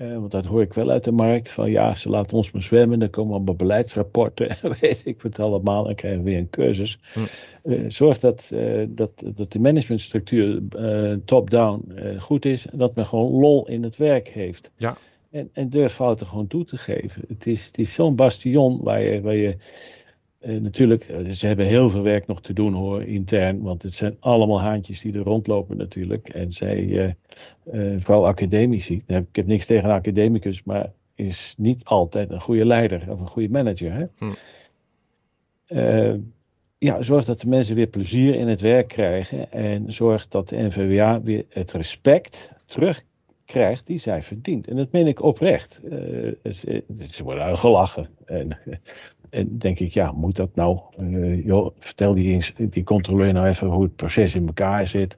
Eh, 0.00 0.14
want 0.14 0.30
dat 0.30 0.44
hoor 0.44 0.62
ik 0.62 0.72
wel 0.72 0.90
uit 0.90 1.04
de 1.04 1.12
markt. 1.12 1.48
Van 1.48 1.70
ja, 1.70 1.94
ze 1.94 2.08
laten 2.08 2.36
ons 2.36 2.50
maar 2.50 2.62
zwemmen. 2.62 2.98
Dan 2.98 3.10
komen 3.10 3.34
allemaal 3.34 3.54
beleidsrapporten. 3.54 4.48
en 4.62 4.74
weet 4.80 5.00
ik 5.04 5.22
wat 5.22 5.38
allemaal. 5.38 5.84
Dan 5.84 5.94
krijgen 5.94 6.22
we 6.22 6.30
weer 6.30 6.38
een 6.38 6.50
cursus. 6.50 6.98
Hm. 7.12 7.20
Eh, 7.62 7.84
zorg 7.88 8.18
dat, 8.18 8.50
eh, 8.54 8.84
dat, 8.88 9.10
dat 9.34 9.52
de 9.52 9.58
managementstructuur 9.58 10.62
eh, 10.70 11.16
top-down 11.24 11.92
eh, 11.94 12.20
goed 12.20 12.44
is. 12.44 12.66
En 12.66 12.78
dat 12.78 12.94
men 12.94 13.06
gewoon 13.06 13.32
lol 13.32 13.68
in 13.68 13.82
het 13.82 13.96
werk 13.96 14.28
heeft. 14.28 14.70
Ja. 14.76 14.96
En, 15.30 15.50
en 15.52 15.68
durf 15.68 15.92
fouten 15.92 16.26
gewoon 16.26 16.46
toe 16.46 16.64
te 16.64 16.76
geven. 16.76 17.22
Het 17.28 17.46
is, 17.46 17.66
het 17.66 17.78
is 17.78 17.92
zo'n 17.92 18.16
bastion 18.16 18.80
waar 18.82 19.02
je. 19.02 19.20
Waar 19.20 19.36
je 19.36 19.56
eh, 20.40 20.60
natuurlijk, 20.60 21.02
eh, 21.02 21.30
ze 21.30 21.46
hebben 21.46 21.66
heel 21.66 21.90
veel 21.90 22.02
werk 22.02 22.26
nog 22.26 22.40
te 22.40 22.52
doen 22.52 22.72
hoor, 22.72 23.02
intern. 23.02 23.62
Want 23.62 23.82
het 23.82 23.94
zijn 23.94 24.16
allemaal 24.20 24.60
haantjes 24.60 25.00
die 25.00 25.12
er 25.12 25.22
rondlopen 25.22 25.76
natuurlijk. 25.76 26.28
En 26.28 26.52
zij, 26.52 27.14
eh, 27.64 27.94
vooral 27.98 28.26
academici, 28.26 29.02
ik 29.06 29.26
heb 29.32 29.46
niks 29.46 29.66
tegen 29.66 29.84
een 29.84 29.94
academicus, 29.94 30.62
maar 30.62 30.92
is 31.14 31.54
niet 31.58 31.84
altijd 31.84 32.30
een 32.30 32.40
goede 32.40 32.64
leider 32.64 33.10
of 33.10 33.20
een 33.20 33.26
goede 33.26 33.48
manager. 33.48 33.92
Hè? 33.92 34.06
Hm. 34.18 34.30
Ja, 36.78 37.02
zorg 37.02 37.24
dat 37.24 37.40
de 37.40 37.48
mensen 37.48 37.74
weer 37.74 37.86
plezier 37.86 38.34
in 38.34 38.48
het 38.48 38.60
werk 38.60 38.88
krijgen. 38.88 39.52
En 39.52 39.92
zorg 39.92 40.28
dat 40.28 40.48
de 40.48 40.56
NVWA 40.56 41.22
weer 41.22 41.44
het 41.48 41.72
respect 41.72 42.52
terugkrijgt 43.50 43.86
die 43.86 43.98
zij 43.98 44.22
verdient. 44.22 44.68
En 44.68 44.76
dat 44.76 44.92
meen 44.92 45.06
ik 45.06 45.22
oprecht. 45.22 45.80
Eh, 45.90 46.52
ze, 46.52 46.84
ze 47.10 47.22
worden 47.24 47.42
uitgelachen. 47.44 48.08
En, 48.24 48.58
en 49.30 49.58
denk 49.58 49.78
ik, 49.78 49.92
ja, 49.92 50.12
moet 50.12 50.36
dat 50.36 50.54
nou? 50.54 50.78
Eh, 50.98 51.44
joh, 51.44 51.70
vertel 51.78 52.12
die, 52.12 52.32
eens- 52.32 52.52
die 52.56 52.82
controleur 52.84 53.32
nou 53.32 53.46
even 53.46 53.66
hoe 53.66 53.82
het 53.82 53.96
proces 53.96 54.34
in 54.34 54.46
elkaar 54.46 54.86
zit. 54.86 55.16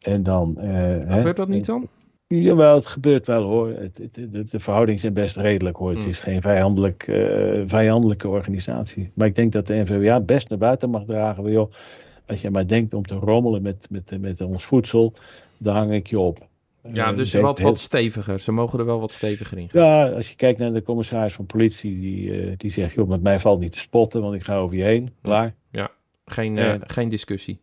En 0.00 0.22
dan. 0.22 0.56
eh, 0.56 1.12
Gebeurt 1.14 1.36
dat 1.36 1.48
niet 1.48 1.66
dan? 1.66 1.88
Jawel, 2.26 2.74
het 2.74 2.86
gebeurt 2.86 3.26
wel 3.26 3.42
hoor. 3.42 3.68
Het, 3.68 3.98
het, 3.98 4.16
het- 4.32 4.50
de 4.50 4.60
verhoudingen 4.60 5.00
zijn 5.00 5.12
best 5.12 5.36
redelijk 5.36 5.76
hoor. 5.76 5.90
Het 5.90 6.04
Mm. 6.04 6.08
is 6.10 6.18
geen 6.18 6.40
vijandelijk, 6.40 7.02
eh, 7.08 7.62
vijandelijke 7.66 8.28
organisatie. 8.28 9.10
Maar 9.14 9.26
ik 9.26 9.34
denk 9.34 9.52
dat 9.52 9.66
de 9.66 9.74
NVWA 9.74 10.20
best 10.20 10.48
naar 10.48 10.58
buiten 10.58 10.90
mag 10.90 11.04
dragen. 11.04 11.50
Joh, 11.50 11.70
als 12.26 12.40
je 12.40 12.50
maar 12.50 12.66
denkt 12.66 12.94
om 12.94 13.02
te 13.02 13.14
rommelen 13.14 13.62
met, 13.62 13.86
met, 13.90 14.20
met 14.20 14.40
ons 14.40 14.64
voedsel, 14.64 15.12
dan 15.58 15.74
hang 15.74 15.92
ik 15.92 16.06
je 16.06 16.18
op. 16.18 16.48
Ja, 16.92 17.10
Eh, 17.10 17.16
dus 17.16 17.34
wat, 17.34 17.58
wat 17.58 17.78
steviger. 17.78 18.40
Ze 18.40 18.52
mogen 18.52 18.78
er 18.78 18.84
wel 18.84 19.00
wat 19.00 19.12
steviger 19.12 19.58
in 19.58 19.68
gaan. 19.70 19.82
Ja, 19.82 20.08
als 20.10 20.28
je 20.30 20.36
kijkt 20.36 20.58
naar 20.58 20.72
de 20.72 20.82
commissaris 20.82 21.32
van 21.32 21.46
politie, 21.46 22.00
die, 22.00 22.40
eh, 22.42 22.52
die 22.56 22.70
zegt, 22.70 22.94
joh, 22.94 23.08
met 23.08 23.22
mij 23.22 23.38
valt 23.38 23.60
niet 23.60 23.72
te 23.72 23.78
spotten, 23.78 24.22
want 24.22 24.34
ik 24.34 24.44
ga 24.44 24.56
over 24.56 24.76
je 24.76 24.84
heen. 24.84 25.14
Klaar. 25.22 25.54
Geen, 26.26 26.58
eh, 26.58 26.70
En- 26.70 26.82
geen 26.86 27.08
discussie. 27.08 27.60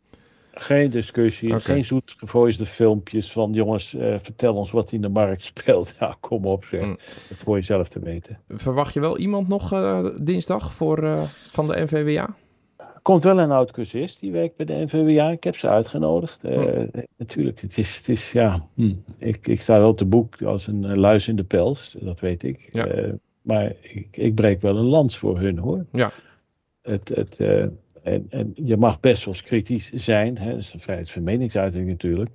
Geen 0.53 0.89
discussie, 0.89 1.49
Oké. 1.49 1.59
geen 1.61 1.85
zoet 1.85 2.13
gevoisde 2.17 2.65
filmpjes 2.65 3.31
van 3.31 3.51
jongens, 3.53 3.93
eh, 3.95 4.15
vertel 4.21 4.55
ons 4.55 4.71
wat 4.71 4.91
in 4.91 5.01
de 5.01 5.09
markt 5.09 5.41
speelt. 5.43 5.93
Ja, 5.99 6.17
kom 6.19 6.45
op 6.45 6.65
zeg. 6.65 6.81
Mm. 6.81 6.97
Dat 7.29 7.41
hoor 7.45 7.57
je 7.57 7.63
zelf 7.63 7.87
te 7.87 7.99
weten. 7.99 8.39
Verwacht 8.47 8.93
je 8.93 8.99
wel 8.99 9.17
iemand 9.17 9.47
nog 9.47 9.73
eh, 9.73 10.05
dinsdag 10.21 10.73
voor, 10.73 11.03
eh, 11.03 11.21
van 11.23 11.67
de 11.67 11.81
NVWA? 11.83 12.35
Er 13.01 13.07
komt 13.07 13.23
wel 13.23 13.39
een 13.39 13.51
oud 13.51 13.71
cursist, 13.71 14.19
die 14.19 14.31
werkt 14.31 14.55
bij 14.55 14.65
de 14.65 14.73
NVWA. 14.73 15.31
Ik 15.31 15.43
heb 15.43 15.55
ze 15.55 15.69
uitgenodigd. 15.69 16.43
Eh, 16.43 16.57
Oh. 16.57 16.87
Natuurlijk, 17.17 17.61
het 17.61 17.77
is, 17.77 17.97
het 17.97 18.09
is 18.09 18.31
ja, 18.31 18.67
hm, 18.75 18.93
ik, 19.17 19.47
ik 19.47 19.61
sta 19.61 19.79
wel 19.79 19.89
op 19.89 19.97
de 19.97 20.05
boek 20.05 20.41
als 20.41 20.67
een 20.67 20.83
eh, 20.85 20.95
luis 20.95 21.27
in 21.27 21.35
de 21.35 21.43
pels, 21.43 21.95
dat 21.99 22.19
weet 22.19 22.43
ik. 22.43 22.69
Ja. 22.71 22.85
Eh, 22.85 23.13
maar 23.41 23.73
ik, 23.81 24.17
ik 24.17 24.35
breek 24.35 24.61
wel 24.61 24.77
een 24.77 24.85
lans 24.85 25.17
voor 25.17 25.39
hun 25.39 25.57
hoor. 25.57 25.85
Ja. 25.91 26.11
Het, 26.81 27.09
het, 27.09 27.39
en, 28.03 28.25
en 28.29 28.51
je 28.55 28.77
mag 28.77 28.99
best 28.99 29.25
wel 29.25 29.33
eens 29.33 29.43
kritisch 29.43 29.91
zijn, 29.91 30.37
hè? 30.37 30.49
dat 30.49 30.59
is 30.59 30.73
een 30.73 30.79
vrijheid 30.79 31.11
van 31.11 31.23
meningsuiting 31.23 31.87
natuurlijk. 31.87 32.29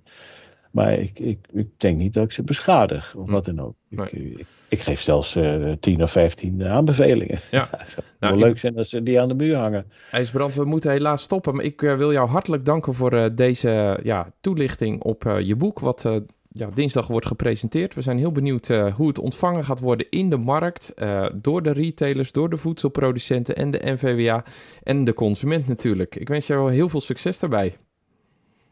Maar 0.77 0.93
ik, 0.99 1.19
ik, 1.19 1.39
ik 1.53 1.69
denk 1.77 1.97
niet 1.99 2.13
dat 2.15 2.25
ik 2.25 2.33
ze 2.33 2.43
beschadig 2.43 3.15
of 3.15 3.27
Hm. 3.27 3.33
wat 3.33 3.45
dan 3.45 3.61
ook. 3.61 3.75
Ik, 3.89 3.99
Nee. 4.13 4.33
ik, 4.37 4.47
ik 4.69 4.81
geef 4.81 5.01
zelfs 5.01 5.37
eh 5.37 5.73
10 5.81 6.03
of 6.03 6.11
15 6.11 6.65
aanbevelingen. 6.67 7.39
Ja. 7.51 7.69
Het 7.71 7.91
zou 7.91 8.07
Nou, 8.21 8.37
leuk 8.37 8.59
zijn 8.59 8.77
als 8.77 8.89
ze 8.89 9.03
die 9.03 9.21
aan 9.21 9.29
de 9.29 9.35
muur 9.35 9.57
hangen. 9.57 9.87
IJsbrand, 10.11 10.55
we 10.55 10.65
moeten 10.65 10.91
helaas 10.91 11.23
stoppen. 11.23 11.55
Maar 11.55 11.65
ik 11.65 11.83
eh, 11.83 11.97
wil 11.97 12.13
jou 12.13 12.29
hartelijk 12.29 12.65
danken 12.65 12.95
voor 12.95 13.13
eh, 13.13 13.31
deze 13.35 14.01
ja, 14.03 14.33
toelichting 14.41 15.03
op 15.03 15.27
eh, 15.27 15.41
je 15.41 15.57
boek, 15.57 15.79
wat 15.81 16.05
eh, 16.05 16.17
ja, 16.49 16.69
dinsdag 16.75 17.07
wordt 17.07 17.27
gepresenteerd. 17.27 17.95
We 17.95 18.01
zijn 18.01 18.19
heel 18.19 18.33
benieuwd 18.33 18.69
eh, 18.71 18.95
hoe 18.95 19.09
het 19.09 19.19
ontvangen 19.19 19.65
gaat 19.65 19.81
worden 19.81 20.07
in 20.11 20.31
de 20.31 20.37
markt, 20.37 20.95
eh, 20.95 21.27
door 21.35 21.63
de 21.63 21.71
retailers, 21.73 22.33
door 22.33 22.51
de 22.51 22.57
voedselproducenten 22.57 23.57
en 23.57 23.71
de 23.71 23.81
NVWA 23.83 24.45
en 24.83 25.05
de 25.05 25.15
consument 25.15 25.67
natuurlijk. 25.69 26.17
Ik 26.17 26.29
wens 26.29 26.47
jou 26.47 26.73
heel 26.73 26.89
veel 26.89 27.01
succes 27.01 27.39
daarbij. 27.39 27.75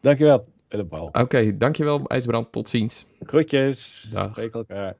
Dankjewel, 0.01 0.45
Oké, 1.11 1.57
dankjewel 1.57 2.05
IJsbrand. 2.05 2.51
Tot 2.51 2.69
ziens. 2.69 3.05
Groetjes. 3.19 4.07
Dag. 4.11 4.31
Spreek 4.31 4.53
elkaar. 4.53 4.95